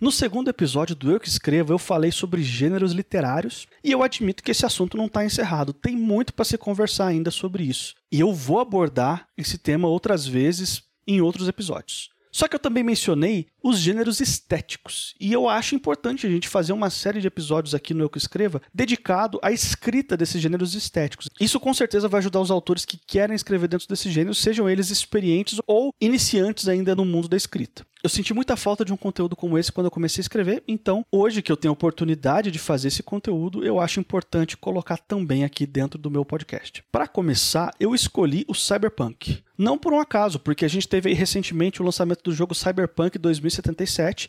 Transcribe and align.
No 0.00 0.10
segundo 0.10 0.48
episódio 0.48 0.96
do 0.96 1.10
Eu 1.10 1.20
Que 1.20 1.28
Escrevo, 1.28 1.74
eu 1.74 1.78
falei 1.78 2.10
sobre 2.10 2.42
gêneros 2.42 2.92
literários 2.92 3.68
e 3.84 3.92
eu 3.92 4.02
admito 4.02 4.42
que 4.42 4.50
esse 4.50 4.64
assunto 4.64 4.96
não 4.96 5.04
está 5.04 5.22
encerrado. 5.26 5.74
Tem 5.74 5.94
muito 5.94 6.32
para 6.32 6.46
se 6.46 6.56
conversar 6.56 7.08
ainda 7.08 7.30
sobre 7.30 7.64
isso. 7.64 7.94
E 8.10 8.18
eu 8.18 8.32
vou 8.32 8.60
abordar 8.60 9.28
esse 9.36 9.58
tema 9.58 9.88
outras 9.88 10.26
vezes 10.26 10.82
em 11.06 11.20
outros 11.20 11.48
episódios. 11.48 12.08
Só 12.32 12.48
que 12.48 12.56
eu 12.56 12.60
também 12.60 12.82
mencionei 12.82 13.48
os 13.62 13.78
gêneros 13.78 14.20
estéticos. 14.20 15.14
E 15.20 15.32
eu 15.32 15.48
acho 15.48 15.74
importante 15.74 16.26
a 16.26 16.30
gente 16.30 16.48
fazer 16.48 16.72
uma 16.72 16.90
série 16.90 17.20
de 17.20 17.26
episódios 17.26 17.74
aqui 17.74 17.94
no 17.94 18.04
Eu 18.04 18.10
Que 18.10 18.18
Escreva 18.18 18.62
dedicado 18.72 19.38
à 19.42 19.52
escrita 19.52 20.16
desses 20.16 20.40
gêneros 20.40 20.74
estéticos. 20.74 21.28
Isso 21.40 21.60
com 21.60 21.72
certeza 21.74 22.08
vai 22.08 22.18
ajudar 22.18 22.40
os 22.40 22.50
autores 22.50 22.84
que 22.84 22.98
querem 22.98 23.34
escrever 23.34 23.68
dentro 23.68 23.88
desse 23.88 24.10
gênero, 24.10 24.34
sejam 24.34 24.68
eles 24.68 24.90
experientes 24.90 25.60
ou 25.66 25.94
iniciantes 26.00 26.68
ainda 26.68 26.94
no 26.94 27.04
mundo 27.04 27.28
da 27.28 27.36
escrita. 27.36 27.84
Eu 28.02 28.08
senti 28.08 28.32
muita 28.32 28.56
falta 28.56 28.82
de 28.82 28.94
um 28.94 28.96
conteúdo 28.96 29.36
como 29.36 29.58
esse 29.58 29.70
quando 29.70 29.86
eu 29.86 29.90
comecei 29.90 30.22
a 30.22 30.24
escrever, 30.24 30.62
então 30.66 31.04
hoje 31.12 31.42
que 31.42 31.52
eu 31.52 31.56
tenho 31.56 31.70
a 31.70 31.74
oportunidade 31.74 32.50
de 32.50 32.58
fazer 32.58 32.88
esse 32.88 33.02
conteúdo, 33.02 33.62
eu 33.62 33.78
acho 33.78 34.00
importante 34.00 34.56
colocar 34.56 34.96
também 34.96 35.44
aqui 35.44 35.66
dentro 35.66 35.98
do 35.98 36.10
meu 36.10 36.24
podcast. 36.24 36.82
Para 36.90 37.06
começar, 37.06 37.74
eu 37.78 37.94
escolhi 37.94 38.46
o 38.48 38.54
Cyberpunk. 38.54 39.42
Não 39.58 39.76
por 39.76 39.92
um 39.92 40.00
acaso, 40.00 40.38
porque 40.38 40.64
a 40.64 40.68
gente 40.68 40.88
teve 40.88 41.12
recentemente 41.12 41.82
o 41.82 41.84
lançamento 41.84 42.22
do 42.22 42.32
jogo 42.32 42.54
Cyberpunk 42.54 43.18
2077. 43.18 43.49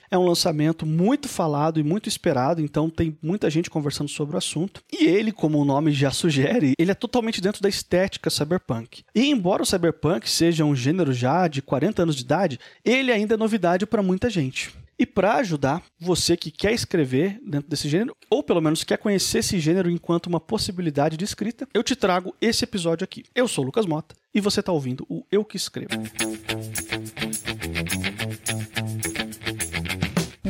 É 0.10 0.18
um 0.18 0.26
lançamento 0.26 0.86
muito 0.86 1.28
falado 1.28 1.80
e 1.80 1.84
muito 1.84 2.10
esperado, 2.10 2.62
então 2.62 2.90
tem 2.90 3.18
muita 3.22 3.50
gente 3.50 3.70
conversando 3.70 4.10
sobre 4.10 4.36
o 4.36 4.38
assunto. 4.38 4.82
E 4.92 5.06
ele, 5.06 5.32
como 5.32 5.60
o 5.60 5.66
nome 5.66 5.92
já 5.92 6.12
sugere, 6.12 6.74
ele 6.78 6.92
é 6.92 6.96
totalmente 6.96 7.42
dentro 7.42 7.62
da 7.62 7.70
estética 7.70 8.30
cyberpunk. 8.30 9.04
E 9.14 9.30
embora 9.30 9.64
o 9.64 9.66
cyberpunk 9.66 10.30
seja 10.30 10.66
um 10.66 10.76
gênero 10.76 11.14
já 11.14 11.48
de 11.48 11.62
40 11.62 12.04
anos 12.04 12.16
de 12.16 12.24
idade, 12.24 12.60
ele 12.84 13.12
ainda 13.12 13.36
é 13.36 13.38
novidade 13.38 13.86
para 13.86 14.04
muita 14.04 14.30
gente. 14.30 14.72
E 15.02 15.06
para 15.08 15.38
ajudar 15.38 15.82
você 16.00 16.38
que 16.38 16.52
quer 16.52 16.74
escrever 16.74 17.40
dentro 17.44 17.68
desse 17.68 17.90
gênero, 17.90 18.16
ou 18.30 18.44
pelo 18.44 18.62
menos 18.62 18.84
quer 18.84 18.98
conhecer 18.98 19.40
esse 19.40 19.60
gênero 19.60 19.90
enquanto 19.90 20.28
uma 20.28 20.40
possibilidade 20.40 21.18
de 21.18 21.26
escrita, 21.26 21.68
eu 21.74 21.82
te 21.82 21.96
trago 21.96 22.36
esse 22.40 22.64
episódio 22.64 23.04
aqui. 23.04 23.24
Eu 23.34 23.48
sou 23.48 23.64
o 23.64 23.66
Lucas 23.66 23.88
Mota 23.88 24.16
e 24.32 24.40
você 24.40 24.60
está 24.60 24.72
ouvindo 24.72 25.04
o 25.10 25.26
Eu 25.32 25.44
Que 25.44 25.58
Escrevo. 25.58 25.90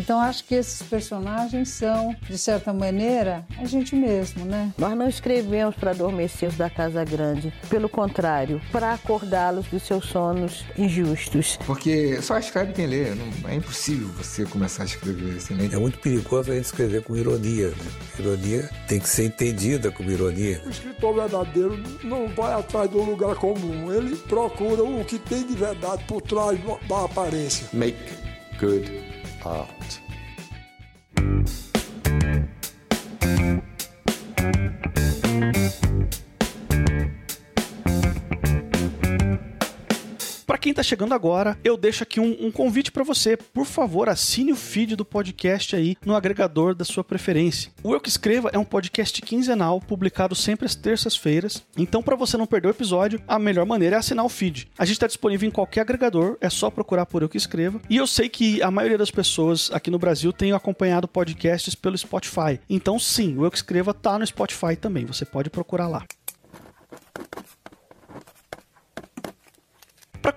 Então 0.02 0.20
acho 0.20 0.44
que 0.46 0.56
esses 0.56 0.82
personagens 0.82 1.70
são, 1.70 2.16
de 2.28 2.36
certa 2.36 2.74
maneira, 2.74 3.46
a 3.60 3.66
gente 3.66 3.96
mesmo, 3.96 4.44
né? 4.46 4.74
Nós 4.76 4.98
não 4.98 5.08
escrevemos 5.08 5.76
para 5.76 5.92
adormecê-los 5.92 6.58
da 6.58 6.72
casa 6.72 7.06
grande, 7.06 7.54
pelo 7.70 7.88
contrário, 7.88 8.60
para 8.72 8.94
acordá-los 8.94 9.68
dos 9.68 9.84
seus 9.84 10.06
sonos 10.06 10.66
injustos. 10.76 11.60
Porque 11.68 12.20
só 12.20 12.40
escreve 12.40 12.74
quem 12.74 12.88
lê, 12.88 13.14
não, 13.14 13.48
é 13.48 13.54
impossível 13.54 14.08
você 14.08 14.44
começar 14.44 14.82
a 14.82 14.86
escrever 14.88 15.38
assim, 15.38 15.54
né? 15.54 15.70
É 15.72 15.78
muito 15.78 16.00
perigoso 16.00 16.52
a 16.52 16.56
gente 16.56 16.66
escrever 16.66 17.04
com 17.04 17.16
ironia, 17.16 17.70
né? 17.70 17.92
Ironia 18.18 18.70
tem 18.88 19.00
que 19.00 19.08
ser 19.08 19.26
entendida 19.26 19.92
como 19.92 20.10
ironia. 20.10 20.64
O 20.66 20.70
escritor 20.72 21.14
verdadeiro 21.14 21.84
não 22.04 22.28
vai 22.30 22.54
atrás 22.54 22.90
do 22.90 23.04
lugar 23.04 23.36
comum, 23.36 23.94
ele 23.94 24.16
procura 24.16 24.84
o 24.84 25.06
que 25.06 25.20
tem 25.20 25.46
de 25.46 25.54
verdade 25.54 26.04
por 26.06 26.24
trás 26.24 26.60
da 26.90 27.06
aparência. 27.06 27.68
Make 27.72 28.00
good 28.60 29.11
art. 29.46 30.00
Quem 40.72 40.74
está 40.74 40.84
chegando 40.84 41.14
agora, 41.14 41.58
eu 41.66 41.76
deixo 41.76 42.02
aqui 42.02 42.18
um, 42.18 42.48
um 42.48 42.50
convite 42.50 42.94
para 42.94 43.04
você. 43.04 43.36
Por 43.36 43.66
favor, 43.66 44.08
assine 44.08 44.54
o 44.54 44.56
feed 44.56 44.96
do 44.96 45.04
podcast 45.04 45.76
aí 45.76 45.98
no 46.06 46.16
agregador 46.16 46.74
da 46.74 46.86
sua 46.86 47.04
preferência. 47.04 47.70
O 47.84 47.94
Eu 47.94 48.00
Que 48.00 48.08
Escreva 48.08 48.50
é 48.54 48.58
um 48.58 48.64
podcast 48.64 49.22
quinzenal, 49.22 49.82
publicado 49.82 50.34
sempre 50.34 50.66
às 50.66 50.74
terças-feiras. 50.74 51.62
Então, 51.76 52.02
para 52.02 52.16
você 52.16 52.38
não 52.38 52.48
perder 52.48 52.70
o 52.70 52.72
episódio, 52.72 53.22
a 53.28 53.38
melhor 53.38 53.66
maneira 53.66 53.98
é 53.98 54.00
assinar 54.00 54.24
o 54.24 54.30
feed. 54.30 54.72
A 54.78 54.86
gente 54.86 54.96
está 54.96 55.08
disponível 55.08 55.46
em 55.46 55.52
qualquer 55.52 55.82
agregador, 55.82 56.38
é 56.40 56.50
só 56.50 56.70
procurar 56.70 57.06
por 57.06 57.22
Eu 57.22 57.28
Que 57.28 57.36
Escreva. 57.36 57.82
E 57.90 57.98
eu 57.98 58.08
sei 58.08 58.30
que 58.30 58.64
a 58.64 58.72
maioria 58.72 58.98
das 58.98 59.12
pessoas 59.12 59.70
aqui 59.74 59.92
no 59.92 60.00
Brasil 60.00 60.32
tem 60.32 60.54
acompanhado 60.54 61.06
podcasts 61.06 61.76
pelo 61.76 61.98
Spotify. 61.98 62.62
Então, 62.70 62.98
sim, 62.98 63.38
o 63.38 63.44
Eu 63.44 63.52
Que 63.52 63.58
Escreva 63.58 63.94
tá 63.94 64.18
no 64.18 64.26
Spotify 64.26 64.78
também. 64.78 65.06
Você 65.06 65.26
pode 65.26 65.50
procurar 65.50 65.90
lá. 65.90 66.06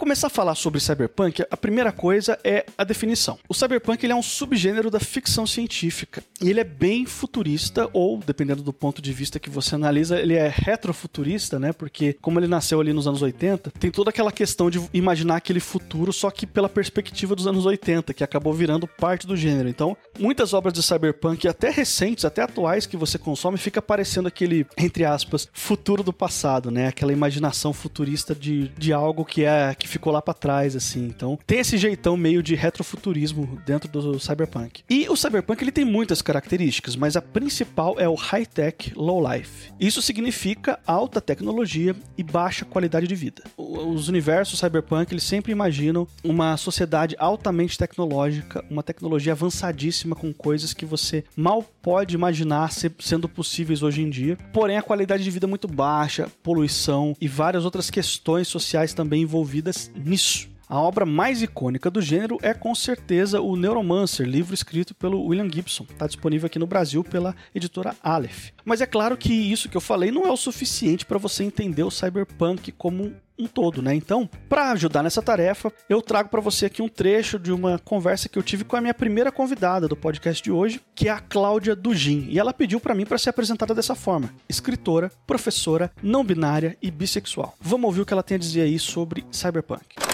Começar 0.05 0.27
a 0.27 0.31
falar 0.31 0.55
sobre 0.55 0.81
cyberpunk, 0.81 1.47
a 1.51 1.57
primeira 1.57 1.91
coisa 1.91 2.39
é 2.45 2.67
a 2.77 2.85
definição. 2.85 3.39
O 3.49 3.55
cyberpunk 3.55 4.05
ele 4.05 4.13
é 4.13 4.15
um 4.15 4.23
subgênero 4.23 4.91
da 4.91 5.01
ficção 5.01 5.47
científica 5.47 6.23
e 6.43 6.51
ele 6.51 6.61
é 6.61 6.65
bem 6.65 7.07
futurista 7.07 7.89
ou, 7.91 8.19
dependendo 8.19 8.63
do 8.63 8.71
ponto 8.71 9.01
de 9.01 9.11
vista 9.15 9.41
que 9.41 9.49
você 9.49 9.77
analisa, 9.77 10.21
ele 10.21 10.35
é 10.35 10.53
retrofuturista, 10.55 11.59
né? 11.59 11.73
Porque 11.73 12.13
como 12.21 12.39
ele 12.39 12.47
nasceu 12.47 12.83
ali 12.83 12.93
nos 12.93 13.07
anos 13.07 13.23
80, 13.23 13.71
tem 13.81 13.91
toda 13.91 14.11
aquela 14.11 14.31
questão 14.31 14.69
de 14.69 14.79
imaginar 14.93 15.37
aquele 15.37 15.59
futuro 15.59 16.13
só 16.13 16.31
que 16.31 16.47
pela 16.47 16.69
perspectiva 16.69 17.35
dos 17.35 17.47
anos 17.47 17.65
80, 17.65 18.13
que 18.13 18.23
acabou 18.23 18.53
virando 18.53 18.87
parte 18.87 19.27
do 19.27 19.35
gênero. 19.35 19.71
Então, 19.71 19.97
muitas 20.19 20.53
obras 20.53 20.75
de 20.75 20.83
cyberpunk, 20.83 21.49
até 21.49 21.71
recentes, 21.71 22.27
até 22.27 22.43
atuais 22.43 22.85
que 22.85 22.99
você 22.99 23.17
consome, 23.17 23.57
fica 23.57 23.81
parecendo 23.81 24.29
aquele, 24.29 24.67
entre 24.77 25.07
aspas, 25.07 25.49
futuro 25.51 26.03
do 26.03 26.13
passado, 26.13 26.71
né? 26.71 26.89
Aquela 26.89 27.11
imaginação 27.11 27.73
futurista 27.73 28.35
de, 28.35 28.69
de 28.77 28.93
algo 28.93 29.25
que 29.25 29.45
é 29.45 29.75
que 29.75 29.94
ficou 29.95 30.13
lá 30.13 30.21
para 30.21 30.35
trás, 30.35 30.77
assim. 30.77 31.07
Então, 31.07 31.39
tem 31.47 31.59
esse 31.59 31.77
jeitão 31.77 32.17
meio 32.17 32.43
de 32.43 32.55
retrofuturismo 32.55 33.61
dentro 33.65 33.89
do 33.89 34.19
cyberpunk. 34.19 34.83
E 34.89 35.09
o 35.09 35.17
cyberpunk 35.17 35.63
ele 35.63 35.73
tem 35.73 35.85
muitas 35.85 36.21
características, 36.21 36.97
mas 36.97 37.17
a 37.17 37.23
principal 37.23 37.99
é 37.99 38.09
o 38.09 38.15
high-tech, 38.15 38.93
low-life. 38.97 39.73
Isso 39.79 40.03
significa 40.03 40.79
alta 40.87 41.21
tecnologia 41.21 41.95
e 42.19 42.23
baixa 42.23 42.65
qualidade 42.65 43.07
de 43.07 43.15
vida. 43.15 43.43
Os 43.57 44.09
universos 44.09 44.59
cyberpunk 44.59 45.13
eles 45.13 45.25
sempre 45.25 45.53
imaginam 45.53 46.07
uma 46.23 46.57
sociedade 46.57 47.15
altamente 47.19 47.79
tecnológica, 47.79 48.65
uma 48.71 48.83
tecnologia 48.83 49.33
avançadíssima 49.33 50.17
com 50.17 50.33
coisas 50.33 50.75
que 50.75 50.85
você 50.85 51.25
mal 51.37 51.63
pode 51.83 52.15
imaginar 52.15 52.71
sendo 52.99 53.29
possíveis 53.29 53.83
hoje 53.83 54.03
em 54.03 54.11
dia. 54.11 54.37
Porém, 54.53 54.77
a 54.77 54.83
qualidade 54.83 55.23
de 55.23 55.31
vida 55.31 55.47
é 55.47 55.49
muito 55.49 55.69
baixa, 55.69 56.29
poluição 56.43 57.17
e 57.21 57.29
várias 57.29 57.65
outras 57.65 57.91
questões 57.91 58.49
sociais 58.49 58.95
também 58.95 59.23
envolvidas 59.23 59.84
nisso. 59.95 60.55
A 60.67 60.81
obra 60.81 61.05
mais 61.05 61.43
icônica 61.43 61.91
do 61.91 62.01
gênero 62.01 62.39
é 62.41 62.55
com 62.55 62.75
certeza 62.75 63.41
o 63.41 63.55
Neuromancer, 63.55 64.27
livro 64.27 64.55
escrito 64.55 64.95
pelo 64.95 65.23
William 65.23 65.49
Gibson. 65.51 65.87
Está 65.91 66.07
disponível 66.07 66.47
aqui 66.47 66.59
no 66.59 66.67
Brasil 66.67 67.05
pela 67.05 67.37
editora 67.55 67.95
Aleph. 68.03 68.51
Mas 68.65 68.81
é 68.81 68.87
claro 68.87 69.17
que 69.17 69.33
isso 69.33 69.69
que 69.69 69.77
eu 69.77 69.81
falei 69.81 70.11
não 70.11 70.27
é 70.27 70.31
o 70.31 70.37
suficiente 70.37 71.05
para 71.05 71.19
você 71.19 71.45
entender 71.45 71.83
o 71.83 71.91
cyberpunk 71.91 72.73
como 72.73 73.15
um 73.39 73.47
todo, 73.47 73.83
né? 73.83 73.95
Então, 73.95 74.29
para 74.49 74.71
ajudar 74.73 75.03
nessa 75.03 75.23
tarefa, 75.23 75.73
eu 75.89 76.01
trago 76.01 76.29
para 76.29 76.41
você 76.41 76.67
aqui 76.67 76.81
um 76.81 76.89
trecho 76.89 77.39
de 77.39 77.53
uma 77.53 77.79
conversa 77.79 78.29
que 78.29 78.39
eu 78.39 78.43
tive 78.43 78.65
com 78.65 78.77
a 78.77 78.81
minha 78.81 78.95
primeira 78.95 79.33
convidada 79.33 79.89
do 79.89 79.97
podcast 79.97 80.43
de 80.43 80.51
hoje, 80.51 80.81
que 80.95 81.09
é 81.09 81.11
a 81.11 81.21
Cláudia 81.21 81.75
Dugin, 81.75 82.27
e 82.29 82.39
ela 82.39 82.53
pediu 82.53 82.81
para 82.81 82.95
mim 82.95 83.05
para 83.05 83.19
ser 83.19 83.31
apresentada 83.31 83.75
dessa 83.75 83.95
forma: 83.95 84.33
escritora, 84.49 85.11
professora, 85.27 85.91
não 86.03 86.25
binária 86.25 86.77
e 86.81 86.91
bissexual. 86.91 87.55
Vamos 87.61 87.87
ouvir 87.87 88.03
o 88.03 88.07
que 88.07 88.13
ela 88.13 88.23
tem 88.23 88.37
a 88.37 88.39
dizer 88.39 88.63
aí 88.63 88.79
sobre 88.79 89.25
cyberpunk. 89.31 90.14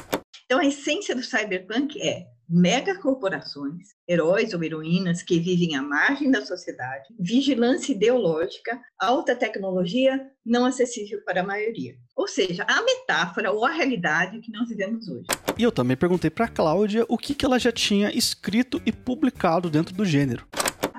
Então, 0.51 0.59
a 0.59 0.67
essência 0.67 1.15
do 1.15 1.23
cyberpunk 1.23 1.97
é 2.03 2.27
megacorporações, 2.49 3.91
heróis 4.09 4.53
ou 4.53 4.65
heroínas 4.65 5.23
que 5.23 5.39
vivem 5.39 5.77
à 5.77 5.81
margem 5.81 6.29
da 6.29 6.45
sociedade, 6.45 7.15
vigilância 7.21 7.93
ideológica, 7.93 8.81
alta 8.99 9.37
tecnologia 9.37 10.21
não 10.45 10.67
acessível 10.67 11.23
para 11.25 11.43
a 11.43 11.47
maioria. 11.47 11.95
Ou 12.17 12.27
seja, 12.27 12.67
a 12.69 12.83
metáfora 12.83 13.53
ou 13.53 13.65
a 13.65 13.71
realidade 13.71 14.41
que 14.41 14.51
nós 14.51 14.69
vivemos 14.69 15.07
hoje. 15.07 15.27
E 15.57 15.63
eu 15.63 15.71
também 15.71 15.97
perguntei 15.97 16.31
para 16.31 16.47
a 16.47 16.51
Cláudia 16.51 17.07
o 17.09 17.17
que, 17.17 17.33
que 17.33 17.45
ela 17.45 17.61
já 17.61 17.71
tinha 17.71 18.11
escrito 18.11 18.83
e 18.85 18.91
publicado 18.91 19.71
dentro 19.71 19.95
do 19.95 20.05
gênero. 20.05 20.45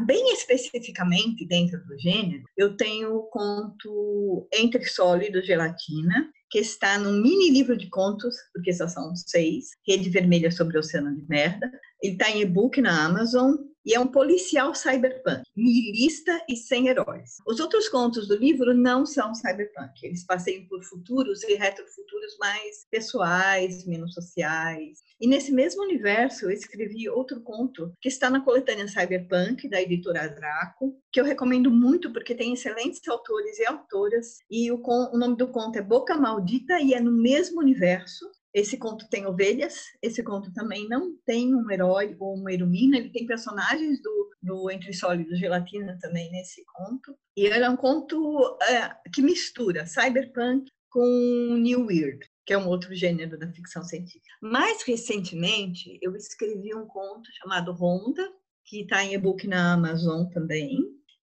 Bem 0.05 0.31
especificamente 0.31 1.45
dentro 1.45 1.77
do 1.85 1.99
gênero, 1.99 2.43
eu 2.55 2.77
tenho 2.77 3.17
o 3.17 3.23
conto 3.23 4.47
Entre 4.53 4.85
Sólido 4.85 5.39
e 5.39 5.43
Gelatina, 5.43 6.31
que 6.51 6.59
está 6.59 6.99
num 6.99 7.13
mini 7.13 7.49
livro 7.49 7.77
de 7.77 7.89
contos, 7.89 8.35
porque 8.53 8.73
só 8.73 8.85
são 8.85 9.15
seis, 9.15 9.69
Rede 9.87 10.09
Vermelha 10.09 10.51
sobre 10.51 10.75
o 10.75 10.81
Oceano 10.81 11.15
de 11.15 11.25
Merda. 11.27 11.71
Ele 12.01 12.13
está 12.13 12.29
em 12.29 12.41
e-book 12.41 12.81
na 12.81 13.05
Amazon 13.05 13.55
e 13.85 13.95
é 13.95 13.99
um 13.99 14.07
policial 14.07 14.75
cyberpunk, 14.75 15.41
nihilista 15.55 16.39
e 16.47 16.55
sem 16.55 16.87
heróis. 16.87 17.37
Os 17.47 17.59
outros 17.59 17.89
contos 17.89 18.27
do 18.27 18.35
livro 18.35 18.73
não 18.73 19.05
são 19.05 19.33
cyberpunk, 19.33 20.03
eles 20.03 20.23
passeiam 20.23 20.65
por 20.67 20.83
futuros 20.83 21.43
e 21.43 21.55
retrofuturos 21.55 22.37
mais 22.39 22.85
pessoais, 22.91 23.85
menos 23.85 24.13
sociais. 24.13 24.99
E 25.19 25.27
nesse 25.27 25.51
mesmo 25.51 25.83
universo 25.83 26.45
eu 26.45 26.51
escrevi 26.51 27.09
outro 27.09 27.41
conto 27.41 27.93
que 28.01 28.09
está 28.09 28.29
na 28.29 28.41
coletânea 28.41 28.87
Cyberpunk 28.87 29.67
da 29.67 29.81
editora 29.81 30.27
Draco, 30.27 30.95
que 31.11 31.19
eu 31.19 31.25
recomendo 31.25 31.69
muito 31.69 32.11
porque 32.11 32.35
tem 32.35 32.53
excelentes 32.53 33.07
autores 33.07 33.59
e 33.59 33.65
autoras 33.65 34.37
e 34.49 34.71
o, 34.71 34.81
o 34.83 35.17
nome 35.17 35.37
do 35.37 35.47
conto 35.47 35.77
é 35.77 35.81
Boca 35.81 36.15
Maldita 36.17 36.79
e 36.79 36.93
é 36.93 36.99
no 36.99 37.11
mesmo 37.11 37.59
universo 37.59 38.25
esse 38.53 38.77
conto 38.77 39.07
tem 39.09 39.25
ovelhas, 39.25 39.85
esse 40.01 40.21
conto 40.23 40.51
também 40.53 40.87
não 40.87 41.15
tem 41.25 41.55
um 41.55 41.69
herói 41.71 42.15
ou 42.19 42.35
uma 42.35 42.51
heroína, 42.51 42.97
ele 42.97 43.09
tem 43.09 43.25
personagens 43.25 44.01
do, 44.01 44.29
do 44.41 44.71
Entre 44.71 44.93
Sólidos 44.93 45.39
Gelatina 45.39 45.97
também 46.01 46.29
nesse 46.31 46.63
conto. 46.65 47.15
E 47.35 47.45
ele 47.45 47.63
é 47.63 47.69
um 47.69 47.77
conto 47.77 48.57
é, 48.63 48.93
que 49.13 49.21
mistura 49.21 49.85
cyberpunk 49.85 50.69
com 50.89 51.57
New 51.61 51.85
Weird, 51.85 52.27
que 52.45 52.53
é 52.53 52.57
um 52.57 52.67
outro 52.67 52.93
gênero 52.93 53.39
da 53.39 53.51
ficção 53.51 53.83
científica. 53.83 54.25
Mais 54.41 54.83
recentemente, 54.83 55.97
eu 56.01 56.13
escrevi 56.15 56.75
um 56.75 56.85
conto 56.85 57.29
chamado 57.41 57.71
Honda, 57.71 58.29
que 58.65 58.81
está 58.81 59.03
em 59.03 59.13
e-book 59.13 59.47
na 59.47 59.73
Amazon 59.73 60.25
também, 60.27 60.79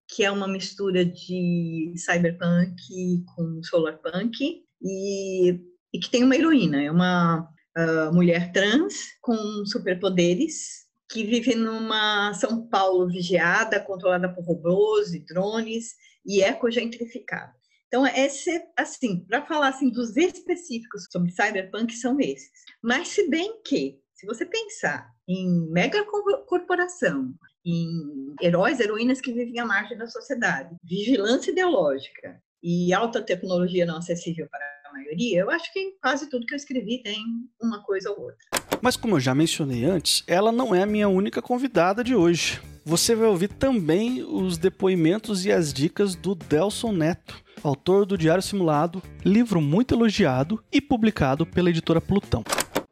que 0.07 0.23
é 0.23 0.31
uma 0.31 0.47
mistura 0.47 1.05
de 1.05 1.93
cyberpunk 1.95 3.23
com 3.35 3.61
solarpunk 3.63 4.63
e 4.81 5.59
e 5.93 5.99
que 5.99 6.09
tem 6.09 6.23
uma 6.23 6.35
heroína, 6.35 6.81
é 6.83 6.91
uma 6.91 7.49
uh, 7.77 8.13
mulher 8.13 8.51
trans 8.51 8.95
com 9.21 9.35
superpoderes 9.65 10.87
que 11.09 11.23
vive 11.23 11.55
numa 11.55 12.33
São 12.35 12.67
Paulo 12.67 13.07
vigiada, 13.07 13.79
controlada 13.79 14.31
por 14.33 14.45
robôs 14.45 15.13
e 15.13 15.25
drones 15.25 15.95
e 16.25 16.43
ecogentrificada. 16.43 17.53
Então, 17.87 18.05
esse, 18.05 18.63
assim, 18.77 19.25
para 19.25 19.43
falar 19.47 19.69
assim 19.69 19.89
dos 19.89 20.15
específicos 20.15 21.07
sobre 21.11 21.31
cyberpunk 21.31 21.91
são 21.95 22.19
esses. 22.19 22.51
Mas 22.83 23.07
se 23.07 23.27
bem 23.27 23.59
que, 23.63 23.99
se 24.13 24.27
você 24.27 24.45
pensar 24.45 25.09
em 25.27 25.67
mega 25.71 26.05
corporação, 26.45 27.33
em 27.65 28.35
heróis, 28.41 28.79
heroínas 28.79 29.19
que 29.19 29.33
vivem 29.33 29.59
à 29.59 29.65
margem 29.65 29.97
da 29.97 30.07
sociedade, 30.07 30.75
vigilância 30.83 31.51
ideológica 31.51 32.39
e 32.61 32.93
alta 32.93 33.21
tecnologia 33.23 33.87
não 33.87 33.97
acessível 33.97 34.47
para 34.51 34.78
a 34.89 34.93
maioria, 34.93 35.41
eu 35.41 35.49
acho 35.49 35.71
que 35.71 35.93
quase 36.01 36.29
tudo 36.29 36.45
que 36.45 36.53
eu 36.53 36.57
escrevi 36.57 37.01
tem 37.01 37.23
uma 37.61 37.81
coisa 37.83 38.09
ou 38.11 38.19
outra. 38.19 38.37
Mas 38.81 38.95
como 38.95 39.15
eu 39.15 39.19
já 39.19 39.35
mencionei 39.35 39.85
antes, 39.85 40.23
ela 40.27 40.51
não 40.51 40.73
é 40.73 40.83
a 40.83 40.87
minha 40.87 41.07
única 41.07 41.41
convidada 41.41 42.03
de 42.03 42.15
hoje. 42.15 42.59
Você 42.85 43.13
vai 43.13 43.27
ouvir 43.27 43.49
também 43.49 44.23
os 44.23 44.57
depoimentos 44.57 45.45
e 45.45 45.51
as 45.51 45.71
dicas 45.71 46.15
do 46.15 46.33
Delson 46.33 46.91
Neto, 46.91 47.35
autor 47.63 48.05
do 48.05 48.17
Diário 48.17 48.41
Simulado, 48.41 49.03
livro 49.23 49.61
muito 49.61 49.93
elogiado 49.93 50.63
e 50.71 50.81
publicado 50.81 51.45
pela 51.45 51.69
editora 51.69 52.01
Plutão. 52.01 52.43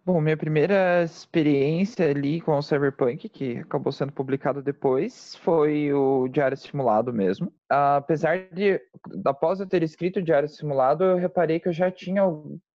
Bom, 0.07 0.21
minha 0.21 0.38
primeira 0.38 1.04
experiência 1.04 2.09
ali 2.09 2.39
com 2.39 2.57
o 2.57 2.62
Cyberpunk, 2.62 3.27
que 3.27 3.57
acabou 3.57 3.92
sendo 3.92 4.13
publicado 4.13 4.62
depois, 4.62 5.36
foi 5.36 5.92
o 5.92 6.30
Diário 6.30 6.56
Simulado 6.56 7.12
mesmo. 7.12 7.51
Apesar 7.68 8.48
de, 8.54 8.80
após 9.25 9.59
eu 9.59 9.68
ter 9.68 9.83
escrito 9.83 10.19
o 10.19 10.24
Diário 10.24 10.48
Simulado, 10.48 11.04
eu 11.04 11.18
reparei 11.18 11.59
que 11.59 11.68
eu 11.68 11.74
já 11.74 11.92
tinha 11.92 12.24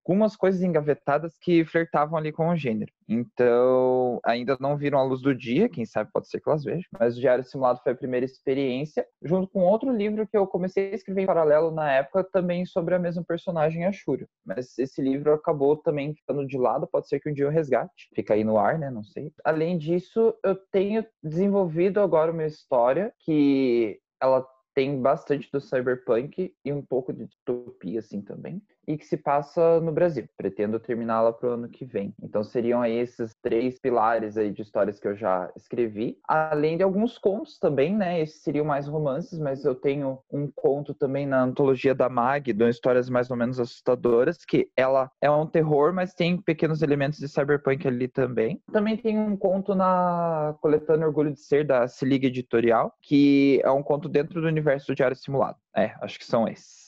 algumas 0.04 0.37
coisas 0.37 0.62
engavetadas 0.62 1.38
que 1.38 1.64
flertavam 1.64 2.19
ali 2.19 2.32
com 2.32 2.49
o 2.49 2.56
gênero. 2.56 2.93
Então, 3.08 4.20
ainda 4.25 4.56
não 4.58 4.76
viram 4.76 4.99
a 4.99 5.04
luz 5.04 5.20
do 5.20 5.34
dia, 5.34 5.69
quem 5.69 5.84
sabe 5.84 6.10
pode 6.12 6.28
ser 6.28 6.40
que 6.40 6.49
elas 6.49 6.64
vejam, 6.64 6.88
mas 6.99 7.16
o 7.16 7.20
Diário 7.20 7.44
Simulado 7.44 7.81
foi 7.82 7.93
a 7.93 7.96
primeira 7.96 8.26
experiência, 8.26 9.06
junto 9.22 9.49
com 9.49 9.60
outro 9.60 9.94
livro 9.94 10.26
que 10.26 10.37
eu 10.37 10.46
comecei 10.46 10.93
a 10.93 10.94
escrever 10.94 11.22
em 11.22 11.26
paralelo 11.26 11.70
na 11.70 11.93
época, 11.93 12.25
também 12.25 12.66
sobre 12.66 12.94
a 12.94 12.99
mesma 12.99 13.22
personagem, 13.22 13.84
a 13.84 13.93
Shura. 13.93 14.26
Mas 14.44 14.76
esse 14.78 15.00
livro 15.00 15.32
acabou 15.32 15.76
também 15.76 16.14
ficando 16.14 16.46
de 16.46 16.58
lado, 16.58 16.87
pode 16.87 17.08
ser 17.08 17.20
que 17.20 17.31
um 17.31 17.34
dia 17.34 17.44
eu 17.44 17.50
resgate, 17.50 18.08
fica 18.14 18.34
aí 18.34 18.44
no 18.44 18.58
ar, 18.58 18.78
né, 18.78 18.90
não 18.90 19.05
sei. 19.05 19.31
Além 19.44 19.78
disso, 19.78 20.34
eu 20.43 20.56
tenho 20.70 21.06
desenvolvido 21.22 22.00
agora 22.00 22.32
uma 22.32 22.46
história 22.46 23.12
que 23.20 24.00
ela 24.20 24.46
tem 24.75 25.00
bastante 25.00 25.50
do 25.52 25.60
cyberpunk 25.60 26.55
e 26.64 26.72
um 26.72 26.82
pouco 26.82 27.12
de 27.12 27.26
distopia 27.26 27.98
assim 27.98 28.22
também 28.22 28.62
e 28.87 28.96
que 28.96 29.06
se 29.06 29.17
passa 29.17 29.81
no 29.81 29.93
Brasil. 29.93 30.29
Pretendo 30.37 30.79
terminá-la 30.79 31.32
para 31.32 31.49
o 31.49 31.52
ano 31.52 31.69
que 31.69 31.84
vem. 31.84 32.14
Então 32.23 32.43
seriam 32.43 32.82
aí 32.82 32.96
esses 32.96 33.34
três 33.43 33.79
pilares 33.79 34.37
aí 34.37 34.50
de 34.50 34.62
histórias 34.62 34.99
que 34.99 35.08
eu 35.08 35.17
já 35.17 35.50
escrevi, 35.56 36.19
além 36.26 36.76
de 36.76 36.82
alguns 36.82 37.19
contos 37.19 37.58
também, 37.58 37.94
né? 37.94 38.20
Esses 38.20 38.43
seriam 38.43 38.64
mais 38.64 38.87
romances, 38.87 39.38
mas 39.38 39.64
eu 39.64 39.75
tenho 39.75 40.19
um 40.31 40.50
conto 40.55 40.94
também 40.94 41.26
na 41.26 41.43
antologia 41.43 41.94
da 41.94 42.08
Mag, 42.08 42.52
de 42.52 42.69
histórias 42.69 43.08
mais 43.08 43.31
ou 43.31 43.37
menos 43.37 43.61
assustadoras, 43.61 44.44
que 44.44 44.70
ela 44.76 45.11
é 45.20 45.31
um 45.31 45.46
terror, 45.46 45.93
mas 45.93 46.14
tem 46.14 46.40
pequenos 46.40 46.82
elementos 46.82 47.19
de 47.19 47.29
cyberpunk 47.29 47.87
ali 47.87 48.08
também. 48.08 48.61
Também 48.73 48.96
tem 48.96 49.19
um 49.19 49.37
conto 49.37 49.75
na 49.75 50.56
coletânea 50.61 51.06
Orgulho 51.06 51.32
de 51.32 51.40
Ser 51.40 51.67
da 51.67 51.87
Se 51.87 52.05
Liga 52.05 52.26
Editorial, 52.26 52.93
que 53.00 53.61
é 53.62 53.70
um 53.70 53.82
conto 53.82 54.08
dentro 54.08 54.40
do 54.40 54.46
universo 54.46 54.88
do 54.88 54.94
Diário 54.94 55.17
Simulado. 55.17 55.56
É, 55.76 55.94
acho 56.00 56.19
que 56.19 56.25
são 56.25 56.46
esses. 56.49 56.81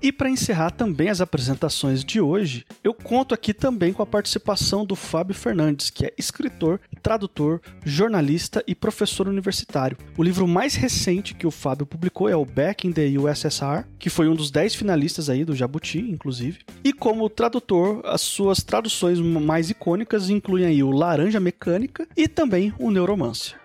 E 0.00 0.12
para 0.12 0.28
encerrar 0.30 0.70
também 0.70 1.08
as 1.08 1.20
apresentações 1.20 2.04
de 2.04 2.20
hoje, 2.20 2.64
eu 2.84 2.92
conto 2.92 3.34
aqui 3.34 3.54
também 3.54 3.92
com 3.92 4.02
a 4.02 4.06
participação 4.06 4.84
do 4.84 4.94
Fábio 4.94 5.34
Fernandes, 5.34 5.90
que 5.90 6.04
é 6.06 6.12
escritor, 6.18 6.80
tradutor, 7.02 7.60
jornalista 7.84 8.62
e 8.66 8.74
professor 8.74 9.26
universitário. 9.26 9.96
O 10.16 10.22
livro 10.22 10.46
mais 10.46 10.74
recente 10.74 11.34
que 11.34 11.46
o 11.46 11.50
Fábio 11.50 11.86
publicou 11.86 12.28
é 12.28 12.36
o 12.36 12.44
Back 12.44 12.86
in 12.86 12.92
the 12.92 13.06
USSR, 13.18 13.84
que 13.98 14.10
foi 14.10 14.28
um 14.28 14.34
dos 14.34 14.50
10 14.50 14.74
finalistas 14.74 15.30
aí 15.30 15.44
do 15.44 15.56
Jabuti, 15.56 15.98
inclusive. 15.98 16.58
E 16.84 16.92
como 16.92 17.28
tradutor, 17.30 18.02
as 18.04 18.20
suas 18.20 18.62
traduções 18.62 19.18
mais 19.18 19.70
icônicas 19.70 20.28
incluem 20.28 20.66
aí 20.66 20.82
o 20.82 20.90
Laranja 20.90 21.40
Mecânica 21.40 22.06
e 22.16 22.28
também 22.28 22.72
o 22.78 22.90
Neuromancer. 22.90 23.56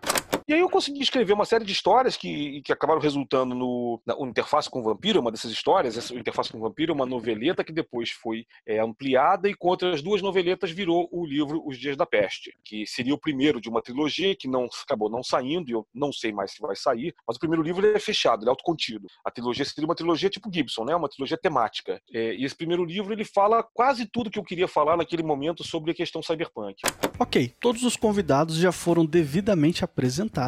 E 0.52 0.54
aí 0.54 0.60
eu 0.60 0.70
consegui 0.70 1.02
escrever 1.02 1.32
uma 1.32 1.46
série 1.46 1.64
de 1.64 1.72
histórias 1.72 2.18
que, 2.18 2.62
que 2.64 2.74
acabaram 2.74 3.00
resultando 3.00 3.56
no, 3.56 4.02
na, 4.06 4.14
Interface 4.28 4.70
com 4.70 4.82
o 4.82 4.84
Vampiro, 4.84 5.22
uma 5.22 5.32
dessas 5.32 5.50
histórias. 5.50 5.96
Essa 5.96 6.14
Interface 6.14 6.52
com 6.52 6.58
o 6.58 6.62
Vampiro 6.62 6.92
é 6.92 6.94
uma 6.96 7.06
noveleta 7.06 7.64
que 7.64 7.72
depois 7.72 8.10
foi 8.10 8.46
é, 8.68 8.78
ampliada 8.82 9.48
e 9.48 9.54
com 9.54 9.70
outras 9.70 10.02
duas 10.02 10.22
noveletas 10.22 10.70
virou 10.70 11.08
o 11.10 11.26
livro 11.26 11.64
Os 11.66 11.80
Dias 11.80 11.96
da 11.96 12.06
Peste, 12.06 12.54
que 12.66 12.86
seria 12.86 13.14
o 13.14 13.18
primeiro 13.18 13.62
de 13.62 13.70
uma 13.70 13.82
trilogia 13.82 14.36
que 14.36 14.46
não 14.46 14.68
acabou 14.84 15.10
não 15.10 15.24
saindo, 15.24 15.70
e 15.70 15.72
eu 15.72 15.88
não 15.94 16.12
sei 16.12 16.34
mais 16.34 16.52
se 16.52 16.60
vai 16.60 16.76
sair, 16.76 17.16
mas 17.26 17.38
o 17.38 17.40
primeiro 17.40 17.64
livro 17.64 17.88
é 17.88 17.98
fechado, 17.98 18.44
ele 18.44 18.50
é 18.50 18.52
autocontido. 18.52 19.08
A 19.24 19.32
trilogia 19.32 19.64
seria 19.64 19.88
uma 19.88 19.96
trilogia 19.96 20.30
tipo 20.30 20.52
Gibson, 20.54 20.84
né? 20.84 20.94
uma 20.94 21.08
trilogia 21.08 21.38
temática. 21.38 22.02
É, 22.14 22.36
e 22.36 22.44
esse 22.44 22.58
primeiro 22.58 22.84
livro 22.84 23.14
ele 23.14 23.24
fala 23.24 23.64
quase 23.74 24.06
tudo 24.06 24.30
que 24.30 24.38
eu 24.38 24.44
queria 24.44 24.68
falar 24.68 24.98
naquele 24.98 25.24
momento 25.24 25.64
sobre 25.64 25.92
a 25.92 25.96
questão 25.96 26.22
cyberpunk. 26.22 26.82
Ok, 27.18 27.56
todos 27.58 27.84
os 27.84 27.96
convidados 27.96 28.58
já 28.58 28.74
foram 28.74 29.06
devidamente 29.06 29.86
apresentados 29.86 30.41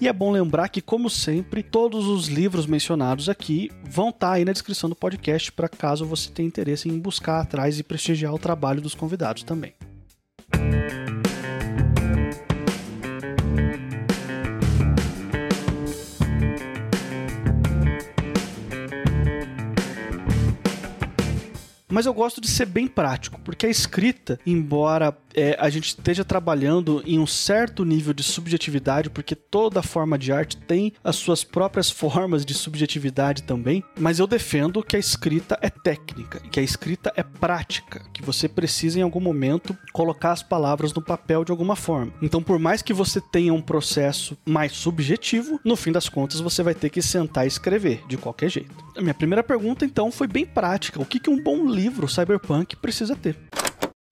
e 0.00 0.08
é 0.08 0.12
bom 0.12 0.30
lembrar 0.30 0.68
que, 0.68 0.80
como 0.80 1.10
sempre, 1.10 1.62
todos 1.62 2.06
os 2.06 2.26
livros 2.26 2.66
mencionados 2.66 3.28
aqui 3.28 3.70
vão 3.84 4.08
estar 4.08 4.28
tá 4.28 4.32
aí 4.34 4.44
na 4.44 4.52
descrição 4.52 4.88
do 4.88 4.96
podcast 4.96 5.52
para 5.52 5.68
caso 5.68 6.06
você 6.06 6.30
tenha 6.30 6.46
interesse 6.46 6.88
em 6.88 6.98
buscar 6.98 7.40
atrás 7.40 7.78
e 7.78 7.82
prestigiar 7.82 8.32
o 8.32 8.38
trabalho 8.38 8.80
dos 8.80 8.94
convidados 8.94 9.42
também. 9.42 9.74
Mas 21.90 22.06
eu 22.06 22.14
gosto 22.14 22.40
de 22.40 22.48
ser 22.48 22.66
bem 22.66 22.86
prático, 22.86 23.40
porque 23.40 23.66
a 23.66 23.68
escrita, 23.68 24.38
embora 24.46 25.14
é, 25.34 25.56
a 25.58 25.68
gente 25.68 25.88
esteja 25.88 26.24
trabalhando 26.24 27.02
em 27.06 27.18
um 27.18 27.26
certo 27.26 27.84
nível 27.84 28.12
de 28.12 28.22
subjetividade, 28.22 29.10
porque 29.10 29.34
toda 29.34 29.82
forma 29.82 30.18
de 30.18 30.32
arte 30.32 30.56
tem 30.56 30.92
as 31.02 31.16
suas 31.16 31.44
próprias 31.44 31.90
formas 31.90 32.44
de 32.44 32.54
subjetividade 32.54 33.42
também, 33.42 33.82
mas 33.98 34.18
eu 34.18 34.26
defendo 34.26 34.82
que 34.82 34.96
a 34.96 34.98
escrita 34.98 35.58
é 35.60 35.70
técnica, 35.70 36.40
que 36.50 36.60
a 36.60 36.62
escrita 36.62 37.12
é 37.16 37.22
prática, 37.22 38.02
que 38.12 38.22
você 38.22 38.48
precisa 38.48 38.98
em 38.98 39.02
algum 39.02 39.20
momento 39.20 39.76
colocar 39.92 40.32
as 40.32 40.42
palavras 40.42 40.92
no 40.92 41.02
papel 41.02 41.44
de 41.44 41.52
alguma 41.52 41.76
forma. 41.76 42.12
Então, 42.22 42.42
por 42.42 42.58
mais 42.58 42.82
que 42.82 42.92
você 42.92 43.20
tenha 43.20 43.52
um 43.52 43.62
processo 43.62 44.36
mais 44.44 44.72
subjetivo, 44.72 45.60
no 45.64 45.76
fim 45.76 45.92
das 45.92 46.08
contas 46.08 46.40
você 46.40 46.62
vai 46.62 46.74
ter 46.74 46.90
que 46.90 47.02
sentar 47.02 47.44
e 47.44 47.48
escrever 47.48 48.02
de 48.08 48.16
qualquer 48.16 48.50
jeito. 48.50 48.74
A 48.96 49.00
minha 49.00 49.14
primeira 49.14 49.42
pergunta 49.42 49.84
então 49.84 50.10
foi 50.10 50.26
bem 50.26 50.44
prática: 50.44 51.00
o 51.00 51.04
que, 51.04 51.20
que 51.20 51.30
um 51.30 51.42
bom 51.42 51.66
livro 51.66 52.08
cyberpunk 52.08 52.76
precisa 52.76 53.16
ter. 53.16 53.36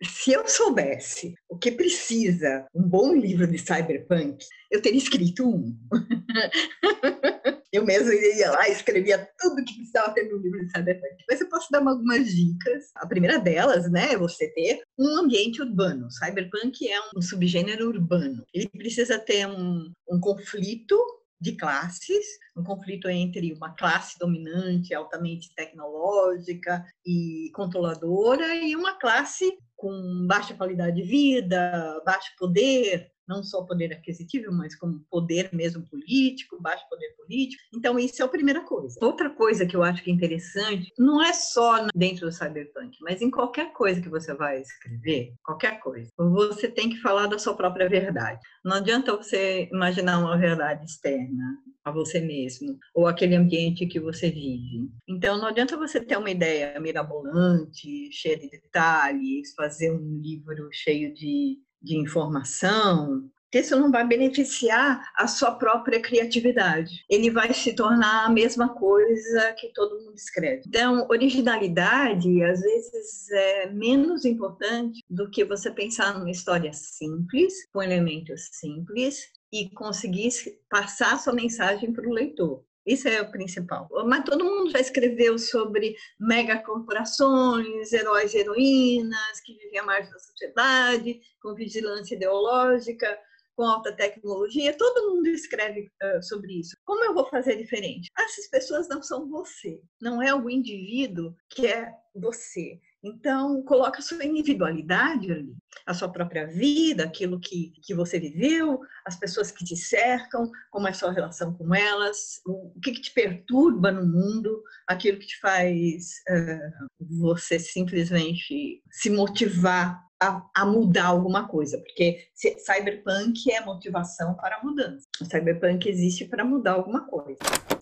Se 0.02 0.32
eu 0.32 0.46
soubesse 0.46 1.34
o 1.48 1.58
que 1.58 1.72
precisa 1.72 2.66
um 2.74 2.82
bom 2.82 3.14
livro 3.14 3.46
de 3.46 3.58
cyberpunk, 3.58 4.44
eu 4.70 4.80
teria 4.80 4.98
escrito 4.98 5.48
um. 5.48 5.76
eu 7.72 7.84
mesmo 7.84 8.12
ia 8.12 8.50
lá 8.50 8.68
e 8.68 8.72
escrevia 8.72 9.28
tudo 9.38 9.64
que 9.64 9.74
precisava 9.74 10.14
ter 10.14 10.30
no 10.30 10.38
livro 10.38 10.64
de 10.64 10.70
cyberpunk. 10.70 11.24
Mas 11.28 11.40
eu 11.40 11.48
posso 11.48 11.68
dar 11.72 11.84
algumas 11.84 12.28
dicas. 12.28 12.90
A 12.94 13.06
primeira 13.06 13.40
delas, 13.40 13.90
né, 13.90 14.12
é 14.12 14.16
você 14.16 14.48
ter 14.52 14.82
um 14.96 15.18
ambiente 15.18 15.60
urbano. 15.60 16.08
Cyberpunk 16.12 16.88
é 16.88 17.00
um 17.16 17.20
subgênero 17.20 17.88
urbano. 17.88 18.44
Ele 18.54 18.68
precisa 18.68 19.18
ter 19.18 19.48
um, 19.48 19.92
um 20.08 20.20
conflito 20.20 20.96
de 21.40 21.52
classes, 21.52 22.24
um 22.56 22.64
conflito 22.64 23.08
entre 23.08 23.52
uma 23.52 23.74
classe 23.74 24.18
dominante, 24.18 24.94
altamente 24.94 25.54
tecnológica 25.54 26.84
e 27.06 27.50
controladora, 27.54 28.54
e 28.56 28.74
uma 28.74 28.98
classe 28.98 29.56
com 29.78 30.26
baixa 30.26 30.54
qualidade 30.54 30.96
de 30.96 31.08
vida, 31.08 32.02
baixo 32.04 32.34
poder, 32.36 33.10
não 33.28 33.42
só 33.42 33.62
poder 33.62 33.92
aquisitivo, 33.92 34.50
mas 34.52 34.74
como 34.74 35.04
poder 35.10 35.50
mesmo 35.52 35.84
político, 35.88 36.60
baixo 36.60 36.88
poder 36.88 37.14
político. 37.16 37.62
Então, 37.74 37.98
isso 37.98 38.22
é 38.22 38.24
a 38.24 38.28
primeira 38.28 38.62
coisa. 38.62 38.98
Outra 39.02 39.30
coisa 39.30 39.66
que 39.66 39.76
eu 39.76 39.82
acho 39.82 40.02
que 40.02 40.10
é 40.10 40.14
interessante, 40.14 40.92
não 40.98 41.22
é 41.22 41.32
só 41.32 41.86
dentro 41.94 42.26
do 42.26 42.32
cyberpunk, 42.32 42.96
mas 43.00 43.20
em 43.20 43.30
qualquer 43.30 43.72
coisa 43.72 44.00
que 44.00 44.08
você 44.08 44.34
vai 44.34 44.60
escrever, 44.60 45.34
qualquer 45.44 45.78
coisa, 45.80 46.10
você 46.16 46.68
tem 46.68 46.88
que 46.90 47.00
falar 47.00 47.26
da 47.26 47.38
sua 47.38 47.54
própria 47.54 47.88
verdade. 47.88 48.40
Não 48.64 48.76
adianta 48.76 49.16
você 49.16 49.68
imaginar 49.72 50.18
uma 50.18 50.36
verdade 50.36 50.84
externa 50.84 51.58
a 51.84 51.90
você 51.90 52.20
mesmo, 52.20 52.78
ou 52.94 53.06
aquele 53.06 53.34
ambiente 53.34 53.86
que 53.86 53.98
você 53.98 54.30
vive. 54.30 54.90
Então, 55.08 55.38
não 55.38 55.46
adianta 55.46 55.76
você 55.76 56.00
ter 56.00 56.16
uma 56.16 56.30
ideia 56.30 56.78
mirabolante, 56.80 58.10
cheia 58.12 58.38
de 58.38 58.48
detalhes, 58.48 59.54
fazer 59.54 59.90
um 59.92 60.20
livro 60.20 60.68
cheio 60.72 61.14
de, 61.14 61.58
de 61.82 61.96
informação, 61.96 63.30
isso 63.54 63.74
não 63.76 63.90
vai 63.90 64.06
beneficiar 64.06 65.02
a 65.16 65.26
sua 65.26 65.52
própria 65.52 66.00
criatividade. 66.00 67.04
Ele 67.08 67.30
vai 67.30 67.52
se 67.54 67.72
tornar 67.74 68.26
a 68.26 68.30
mesma 68.30 68.68
coisa 68.74 69.54
que 69.58 69.72
todo 69.72 70.04
mundo 70.04 70.14
escreve. 70.14 70.64
Então, 70.66 71.06
originalidade, 71.08 72.42
às 72.42 72.60
vezes, 72.60 73.30
é 73.30 73.70
menos 73.70 74.26
importante 74.26 75.02
do 75.08 75.30
que 75.30 75.44
você 75.44 75.70
pensar 75.70 76.18
numa 76.18 76.30
história 76.30 76.72
simples, 76.74 77.54
com 77.72 77.82
elementos 77.82 78.50
simples, 78.52 79.28
e 79.50 79.70
conseguir 79.70 80.30
passar 80.68 81.18
sua 81.18 81.32
mensagem 81.32 81.90
para 81.90 82.06
o 82.06 82.12
leitor. 82.12 82.62
Isso 82.88 83.06
é 83.06 83.20
o 83.20 83.30
principal. 83.30 83.86
Mas 84.06 84.24
todo 84.24 84.42
mundo 84.42 84.70
já 84.70 84.80
escreveu 84.80 85.38
sobre 85.38 85.94
megacorporações, 86.18 87.92
heróis 87.92 88.32
e 88.32 88.38
heroínas 88.38 89.40
que 89.44 89.52
vivem 89.58 89.78
à 89.78 89.84
margem 89.84 90.10
da 90.10 90.18
sociedade, 90.18 91.20
com 91.42 91.54
vigilância 91.54 92.14
ideológica, 92.14 93.18
com 93.54 93.64
alta 93.64 93.92
tecnologia. 93.92 94.74
Todo 94.74 95.10
mundo 95.10 95.26
escreve 95.26 95.90
uh, 96.02 96.22
sobre 96.22 96.60
isso. 96.60 96.76
Como 96.86 97.04
eu 97.04 97.12
vou 97.12 97.26
fazer 97.26 97.56
diferente? 97.56 98.08
Essas 98.18 98.48
pessoas 98.48 98.88
não 98.88 99.02
são 99.02 99.28
você. 99.28 99.82
Não 100.00 100.22
é 100.22 100.34
o 100.34 100.48
indivíduo 100.48 101.36
que 101.50 101.66
é 101.66 101.92
você. 102.14 102.80
Então, 103.02 103.62
coloca 103.62 104.00
a 104.00 104.02
sua 104.02 104.24
individualidade 104.24 105.30
ali, 105.30 105.54
a 105.86 105.94
sua 105.94 106.08
própria 106.08 106.46
vida, 106.46 107.04
aquilo 107.04 107.38
que, 107.38 107.72
que 107.82 107.94
você 107.94 108.18
viveu, 108.18 108.80
as 109.06 109.16
pessoas 109.16 109.52
que 109.52 109.64
te 109.64 109.76
cercam, 109.76 110.50
como 110.70 110.88
é 110.88 110.90
a 110.90 110.94
sua 110.94 111.12
relação 111.12 111.54
com 111.54 111.72
elas, 111.74 112.40
o, 112.44 112.72
o 112.76 112.80
que, 112.80 112.92
que 112.92 113.00
te 113.00 113.12
perturba 113.12 113.92
no 113.92 114.04
mundo, 114.04 114.62
aquilo 114.86 115.18
que 115.18 115.26
te 115.28 115.38
faz 115.38 116.22
uh, 116.28 116.88
você 117.00 117.58
simplesmente 117.58 118.82
se 118.90 119.10
motivar 119.10 120.04
a, 120.20 120.42
a, 120.56 120.66
mudar 120.66 121.06
alguma 121.06 121.46
coisa, 121.46 121.78
porque 121.78 122.28
cyberpunk 122.34 123.52
é 123.52 123.60
motivação 123.60 124.34
para 124.34 124.60
mudança. 124.62 125.06
O 125.20 125.24
cyberpunk 125.24 125.88
existe 125.88 126.24
para 126.24 126.44
mudar 126.44 126.72
alguma 126.72 127.06
coisa. 127.06 127.38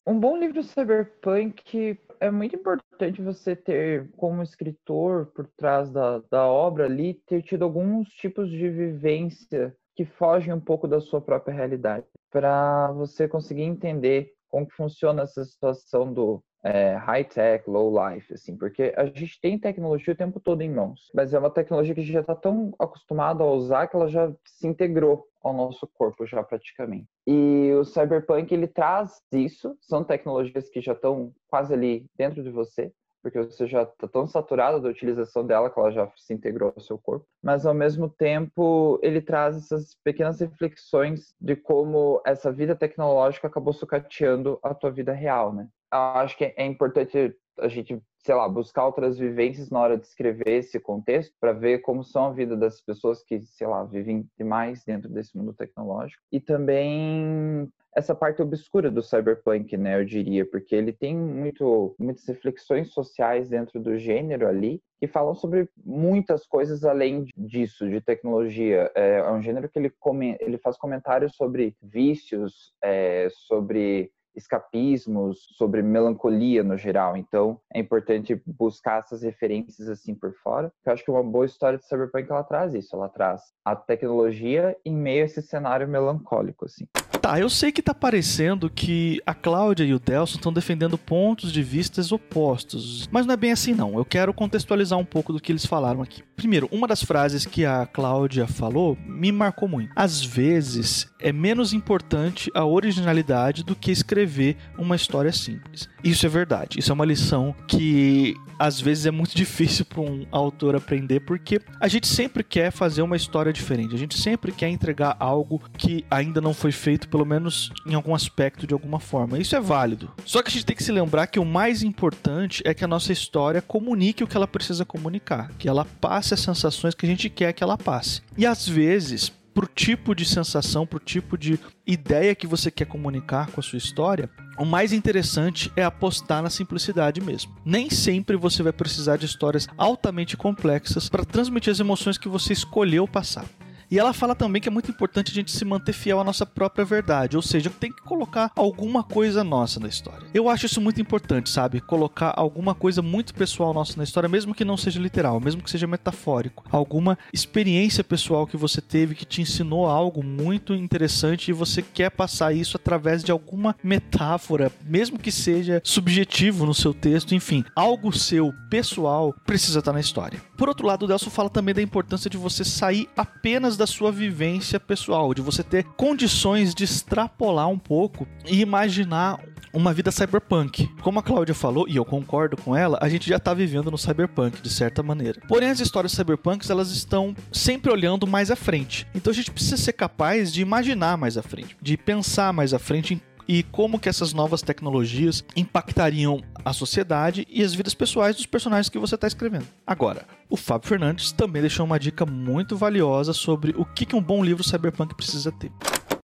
Um 0.06 0.20
bom 0.20 0.36
livro 0.36 0.62
cyberpunk 0.62 1.98
é 2.20 2.30
muito 2.30 2.56
importante 2.56 3.22
você 3.22 3.54
ter, 3.54 4.10
como 4.16 4.42
escritor, 4.42 5.26
por 5.26 5.46
trás 5.56 5.90
da, 5.90 6.20
da 6.30 6.46
obra 6.46 6.84
ali, 6.84 7.14
ter 7.26 7.42
tido 7.42 7.64
alguns 7.64 8.08
tipos 8.08 8.50
de 8.50 8.68
vivência 8.68 9.76
que 9.94 10.04
fogem 10.04 10.52
um 10.52 10.60
pouco 10.60 10.86
da 10.86 11.00
sua 11.00 11.20
própria 11.20 11.54
realidade, 11.54 12.06
para 12.30 12.92
você 12.92 13.26
conseguir 13.26 13.62
entender 13.62 14.32
como 14.48 14.66
funciona 14.70 15.22
essa 15.22 15.44
situação 15.44 16.12
do 16.12 16.42
é, 16.64 16.94
high-tech, 16.94 17.68
low-life, 17.68 18.32
assim, 18.34 18.56
porque 18.56 18.92
a 18.96 19.06
gente 19.06 19.40
tem 19.40 19.58
tecnologia 19.58 20.12
o 20.12 20.16
tempo 20.16 20.40
todo 20.40 20.62
em 20.62 20.70
mãos, 20.70 21.10
mas 21.14 21.32
é 21.32 21.38
uma 21.38 21.50
tecnologia 21.50 21.94
que 21.94 22.00
a 22.00 22.02
gente 22.02 22.12
já 22.12 22.20
está 22.20 22.34
tão 22.34 22.74
acostumado 22.78 23.42
a 23.42 23.52
usar 23.52 23.86
que 23.86 23.96
ela 23.96 24.08
já 24.08 24.32
se 24.44 24.66
integrou 24.66 25.26
ao 25.42 25.52
nosso 25.52 25.86
corpo 25.86 26.26
já 26.26 26.42
praticamente. 26.42 27.06
E 27.26 27.72
o 27.74 27.84
cyberpunk 27.84 28.52
ele 28.52 28.66
traz 28.66 29.22
isso, 29.32 29.76
são 29.80 30.02
tecnologias 30.02 30.68
que 30.68 30.80
já 30.80 30.92
estão 30.92 31.32
quase 31.48 31.72
ali 31.72 32.06
dentro 32.16 32.42
de 32.42 32.50
você, 32.50 32.92
porque 33.26 33.42
você 33.42 33.66
já 33.66 33.82
está 33.82 34.06
tão 34.06 34.24
saturado 34.24 34.80
da 34.80 34.88
utilização 34.88 35.44
dela 35.44 35.68
que 35.68 35.80
ela 35.80 35.90
já 35.90 36.08
se 36.14 36.32
integrou 36.32 36.72
ao 36.76 36.80
seu 36.80 36.96
corpo. 36.96 37.26
Mas 37.42 37.66
ao 37.66 37.74
mesmo 37.74 38.08
tempo, 38.08 39.00
ele 39.02 39.20
traz 39.20 39.56
essas 39.56 39.96
pequenas 40.04 40.38
reflexões 40.38 41.34
de 41.40 41.56
como 41.56 42.22
essa 42.24 42.52
vida 42.52 42.76
tecnológica 42.76 43.48
acabou 43.48 43.72
sucateando 43.72 44.60
a 44.62 44.72
tua 44.72 44.92
vida 44.92 45.12
real, 45.12 45.52
né? 45.52 45.68
acho 45.90 46.36
que 46.36 46.44
é 46.44 46.64
importante 46.64 47.34
a 47.58 47.68
gente, 47.68 48.00
sei 48.18 48.34
lá, 48.34 48.48
buscar 48.48 48.86
outras 48.86 49.18
vivências 49.18 49.70
na 49.70 49.80
hora 49.80 49.96
de 49.96 50.06
escrever 50.06 50.58
esse 50.58 50.78
contexto 50.78 51.34
para 51.40 51.52
ver 51.52 51.78
como 51.78 52.04
são 52.04 52.26
a 52.26 52.32
vida 52.32 52.56
das 52.56 52.80
pessoas 52.80 53.22
que, 53.22 53.40
sei 53.42 53.66
lá, 53.66 53.84
vivem 53.84 54.26
demais 54.38 54.84
dentro 54.84 55.08
desse 55.08 55.36
mundo 55.36 55.52
tecnológico 55.52 56.22
e 56.32 56.40
também 56.40 57.70
essa 57.96 58.14
parte 58.14 58.42
obscura 58.42 58.90
do 58.90 59.02
cyberpunk, 59.02 59.74
né, 59.78 59.98
eu 59.98 60.04
diria, 60.04 60.44
porque 60.44 60.76
ele 60.76 60.92
tem 60.92 61.16
muito, 61.16 61.94
muitas 61.98 62.26
reflexões 62.26 62.92
sociais 62.92 63.48
dentro 63.48 63.80
do 63.80 63.96
gênero 63.96 64.46
ali 64.46 64.82
que 64.98 65.06
falam 65.06 65.34
sobre 65.34 65.68
muitas 65.84 66.46
coisas 66.46 66.84
além 66.84 67.24
disso, 67.36 67.88
de 67.88 68.00
tecnologia. 68.00 68.90
É, 68.94 69.18
é 69.18 69.30
um 69.30 69.42
gênero 69.42 69.68
que 69.68 69.78
ele, 69.78 69.90
come, 69.98 70.36
ele 70.40 70.58
faz 70.58 70.76
comentários 70.76 71.34
sobre 71.36 71.74
vícios, 71.82 72.74
é, 72.82 73.28
sobre 73.30 74.10
escapismos, 74.36 75.38
sobre 75.56 75.82
melancolia 75.82 76.62
no 76.62 76.76
geral. 76.76 77.16
Então, 77.16 77.60
é 77.72 77.80
importante 77.80 78.40
buscar 78.46 79.00
essas 79.00 79.22
referências 79.22 79.88
assim 79.88 80.14
por 80.14 80.34
fora. 80.42 80.72
Eu 80.84 80.92
acho 80.92 81.04
que 81.04 81.10
uma 81.10 81.22
boa 81.22 81.46
história 81.46 81.78
de 81.78 81.86
Cyberpunk 81.86 82.30
ela 82.30 82.44
traz 82.44 82.74
isso, 82.74 82.94
ela 82.94 83.08
traz 83.08 83.42
a 83.64 83.74
tecnologia 83.74 84.76
em 84.84 84.94
meio 84.94 85.22
a 85.22 85.26
esse 85.26 85.42
cenário 85.42 85.88
melancólico 85.88 86.66
assim. 86.66 86.86
Tá, 87.26 87.40
eu 87.40 87.50
sei 87.50 87.72
que 87.72 87.82
tá 87.82 87.92
parecendo 87.92 88.70
que 88.70 89.20
a 89.26 89.34
Cláudia 89.34 89.82
e 89.82 89.92
o 89.92 89.98
Delson 89.98 90.36
estão 90.36 90.52
defendendo 90.52 90.96
pontos 90.96 91.50
de 91.50 91.60
vistas 91.60 92.12
opostos, 92.12 93.08
mas 93.10 93.26
não 93.26 93.34
é 93.34 93.36
bem 93.36 93.50
assim 93.50 93.74
não. 93.74 93.98
Eu 93.98 94.04
quero 94.04 94.32
contextualizar 94.32 94.96
um 94.96 95.04
pouco 95.04 95.32
do 95.32 95.40
que 95.40 95.50
eles 95.50 95.66
falaram 95.66 96.00
aqui. 96.02 96.22
Primeiro, 96.36 96.68
uma 96.70 96.86
das 96.86 97.02
frases 97.02 97.44
que 97.44 97.64
a 97.64 97.84
Cláudia 97.84 98.46
falou 98.46 98.96
me 99.04 99.32
marcou 99.32 99.68
muito. 99.68 99.90
Às 99.96 100.22
vezes 100.22 101.10
é 101.18 101.32
menos 101.32 101.72
importante 101.72 102.48
a 102.54 102.64
originalidade 102.64 103.64
do 103.64 103.74
que 103.74 103.90
escrever 103.90 104.56
uma 104.78 104.94
história 104.94 105.32
simples. 105.32 105.88
Isso 106.04 106.24
é 106.26 106.28
verdade. 106.28 106.78
Isso 106.78 106.92
é 106.92 106.94
uma 106.94 107.04
lição 107.04 107.52
que 107.66 108.36
às 108.58 108.80
vezes 108.80 109.06
é 109.06 109.10
muito 109.10 109.34
difícil 109.36 109.84
para 109.84 110.00
um 110.00 110.26
autor 110.30 110.76
aprender 110.76 111.20
porque 111.20 111.60
a 111.80 111.88
gente 111.88 112.06
sempre 112.06 112.44
quer 112.44 112.70
fazer 112.70 113.02
uma 113.02 113.16
história 113.16 113.52
diferente. 113.52 113.94
A 113.94 113.98
gente 113.98 114.16
sempre 114.16 114.52
quer 114.52 114.68
entregar 114.68 115.16
algo 115.18 115.60
que 115.76 116.04
ainda 116.10 116.40
não 116.40 116.54
foi 116.54 116.70
feito 116.70 117.08
pelo 117.16 117.24
menos 117.24 117.72
em 117.86 117.94
algum 117.94 118.14
aspecto 118.14 118.66
de 118.66 118.74
alguma 118.74 119.00
forma. 119.00 119.38
Isso 119.38 119.56
é 119.56 119.60
válido. 119.60 120.12
Só 120.26 120.42
que 120.42 120.50
a 120.50 120.52
gente 120.52 120.66
tem 120.66 120.76
que 120.76 120.84
se 120.84 120.92
lembrar 120.92 121.26
que 121.26 121.38
o 121.38 121.46
mais 121.46 121.82
importante 121.82 122.62
é 122.66 122.74
que 122.74 122.84
a 122.84 122.88
nossa 122.88 123.10
história 123.10 123.62
comunique 123.62 124.22
o 124.22 124.26
que 124.26 124.36
ela 124.36 124.46
precisa 124.46 124.84
comunicar, 124.84 125.50
que 125.58 125.66
ela 125.66 125.86
passe 125.98 126.34
as 126.34 126.40
sensações 126.40 126.94
que 126.94 127.06
a 127.06 127.08
gente 127.08 127.30
quer 127.30 127.54
que 127.54 127.64
ela 127.64 127.78
passe. 127.78 128.20
E 128.36 128.44
às 128.44 128.68
vezes, 128.68 129.32
pro 129.54 129.66
tipo 129.66 130.14
de 130.14 130.26
sensação, 130.26 130.86
pro 130.86 130.98
tipo 130.98 131.38
de 131.38 131.58
ideia 131.86 132.34
que 132.34 132.46
você 132.46 132.70
quer 132.70 132.84
comunicar 132.84 133.50
com 133.50 133.60
a 133.60 133.62
sua 133.62 133.78
história, 133.78 134.28
o 134.58 134.66
mais 134.66 134.92
interessante 134.92 135.72
é 135.74 135.82
apostar 135.82 136.42
na 136.42 136.50
simplicidade 136.50 137.22
mesmo. 137.22 137.56
Nem 137.64 137.88
sempre 137.88 138.36
você 138.36 138.62
vai 138.62 138.74
precisar 138.74 139.16
de 139.16 139.24
histórias 139.24 139.66
altamente 139.78 140.36
complexas 140.36 141.08
para 141.08 141.24
transmitir 141.24 141.72
as 141.72 141.80
emoções 141.80 142.18
que 142.18 142.28
você 142.28 142.52
escolheu 142.52 143.08
passar. 143.08 143.46
E 143.90 143.98
ela 143.98 144.12
fala 144.12 144.34
também 144.34 144.60
que 144.60 144.68
é 144.68 144.72
muito 144.72 144.90
importante 144.90 145.30
a 145.30 145.34
gente 145.34 145.52
se 145.52 145.64
manter 145.64 145.92
fiel 145.92 146.20
à 146.20 146.24
nossa 146.24 146.44
própria 146.44 146.84
verdade, 146.84 147.36
ou 147.36 147.42
seja, 147.42 147.70
tem 147.70 147.92
que 147.92 148.02
colocar 148.02 148.50
alguma 148.56 149.02
coisa 149.02 149.44
nossa 149.44 149.78
na 149.78 149.88
história. 149.88 150.26
Eu 150.34 150.48
acho 150.48 150.66
isso 150.66 150.80
muito 150.80 151.00
importante, 151.00 151.50
sabe? 151.50 151.80
Colocar 151.80 152.32
alguma 152.36 152.74
coisa 152.74 153.00
muito 153.00 153.34
pessoal 153.34 153.72
nossa 153.72 153.96
na 153.96 154.04
história, 154.04 154.28
mesmo 154.28 154.54
que 154.54 154.64
não 154.64 154.76
seja 154.76 155.00
literal, 155.00 155.40
mesmo 155.40 155.62
que 155.62 155.70
seja 155.70 155.86
metafórico. 155.86 156.64
Alguma 156.70 157.16
experiência 157.32 158.02
pessoal 158.02 158.46
que 158.46 158.56
você 158.56 158.80
teve 158.80 159.14
que 159.14 159.24
te 159.24 159.40
ensinou 159.40 159.86
algo 159.86 160.22
muito 160.22 160.74
interessante 160.74 161.48
e 161.48 161.54
você 161.54 161.82
quer 161.82 162.10
passar 162.10 162.52
isso 162.52 162.76
através 162.76 163.22
de 163.22 163.30
alguma 163.30 163.76
metáfora, 163.82 164.72
mesmo 164.84 165.18
que 165.18 165.30
seja 165.30 165.80
subjetivo 165.84 166.66
no 166.66 166.74
seu 166.74 166.92
texto, 166.92 167.34
enfim, 167.34 167.64
algo 167.74 168.12
seu 168.12 168.52
pessoal 168.68 169.34
precisa 169.46 169.78
estar 169.78 169.92
na 169.92 170.00
história. 170.00 170.40
Por 170.56 170.68
outro 170.68 170.86
lado, 170.86 171.04
o 171.04 171.08
Delso 171.08 171.30
fala 171.30 171.50
também 171.50 171.74
da 171.74 171.82
importância 171.82 172.30
de 172.30 172.36
você 172.36 172.64
sair 172.64 173.08
apenas 173.16 173.76
da 173.76 173.86
sua 173.86 174.10
vivência 174.10 174.80
pessoal, 174.80 175.34
de 175.34 175.42
você 175.42 175.62
ter 175.62 175.84
condições 175.96 176.74
de 176.74 176.84
extrapolar 176.84 177.68
um 177.68 177.78
pouco 177.78 178.26
e 178.46 178.60
imaginar 178.60 179.38
uma 179.72 179.92
vida 179.92 180.10
cyberpunk. 180.10 180.88
Como 181.02 181.18
a 181.18 181.22
Cláudia 181.22 181.54
falou, 181.54 181.86
e 181.86 181.96
eu 181.96 182.04
concordo 182.04 182.56
com 182.56 182.74
ela, 182.74 182.98
a 183.02 183.08
gente 183.08 183.28
já 183.28 183.36
está 183.36 183.52
vivendo 183.52 183.90
no 183.90 183.98
cyberpunk, 183.98 184.62
de 184.62 184.70
certa 184.70 185.02
maneira. 185.02 185.40
Porém, 185.46 185.68
as 185.68 185.80
histórias 185.80 186.12
cyberpunks, 186.12 186.70
elas 186.70 186.90
estão 186.90 187.36
sempre 187.52 187.92
olhando 187.92 188.26
mais 188.26 188.50
à 188.50 188.56
frente. 188.56 189.06
Então 189.14 189.30
a 189.30 189.34
gente 189.34 189.50
precisa 189.50 189.76
ser 189.76 189.92
capaz 189.92 190.50
de 190.50 190.62
imaginar 190.62 191.18
mais 191.18 191.36
à 191.36 191.42
frente, 191.42 191.76
de 191.82 191.96
pensar 191.98 192.52
mais 192.54 192.72
à 192.72 192.78
frente 192.78 193.20
e 193.48 193.62
como 193.62 193.98
que 193.98 194.08
essas 194.08 194.32
novas 194.32 194.62
tecnologias 194.62 195.44
impactariam 195.54 196.42
a 196.66 196.72
sociedade 196.72 197.46
e 197.48 197.62
as 197.62 197.72
vidas 197.74 197.94
pessoais 197.94 198.34
dos 198.34 198.44
personagens 198.44 198.88
que 198.88 198.98
você 198.98 199.14
está 199.14 199.28
escrevendo. 199.28 199.68
Agora, 199.86 200.26
o 200.50 200.56
Fábio 200.56 200.88
Fernandes 200.88 201.30
também 201.30 201.62
deixou 201.62 201.86
uma 201.86 201.96
dica 201.96 202.26
muito 202.26 202.76
valiosa 202.76 203.32
sobre 203.32 203.72
o 203.76 203.84
que 203.84 204.16
um 204.16 204.20
bom 204.20 204.44
livro 204.44 204.64
cyberpunk 204.64 205.14
precisa 205.14 205.52
ter. 205.52 205.70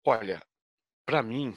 Olha, 0.07 0.39
para 1.05 1.21
mim, 1.21 1.53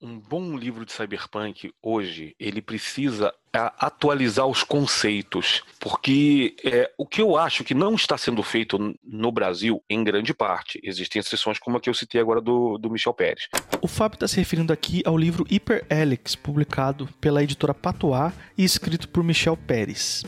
um 0.00 0.18
bom 0.18 0.56
livro 0.56 0.84
de 0.84 0.92
cyberpunk 0.92 1.72
hoje 1.82 2.34
ele 2.38 2.60
precisa 2.60 3.32
é, 3.54 3.58
atualizar 3.78 4.46
os 4.46 4.62
conceitos, 4.62 5.62
porque 5.78 6.56
é, 6.64 6.90
o 6.98 7.06
que 7.06 7.22
eu 7.22 7.36
acho 7.36 7.64
que 7.64 7.74
não 7.74 7.94
está 7.94 8.18
sendo 8.18 8.42
feito 8.42 8.94
no 9.02 9.32
Brasil, 9.32 9.82
em 9.88 10.02
grande 10.02 10.34
parte, 10.34 10.80
existem 10.82 11.20
exceções 11.20 11.58
como 11.58 11.76
a 11.76 11.80
que 11.80 11.88
eu 11.88 11.94
citei 11.94 12.20
agora 12.20 12.40
do, 12.40 12.76
do 12.78 12.90
Michel 12.90 13.14
Pérez. 13.14 13.48
O 13.80 13.88
Fábio 13.88 14.16
está 14.16 14.28
se 14.28 14.36
referindo 14.36 14.72
aqui 14.72 15.02
ao 15.06 15.16
livro 15.16 15.46
Hyper 15.48 15.86
Helix, 15.88 16.34
publicado 16.34 17.08
pela 17.20 17.42
editora 17.42 17.72
Patois 17.72 18.32
e 18.58 18.64
escrito 18.64 19.08
por 19.08 19.22
Michel 19.22 19.56
Pérez 19.56 20.24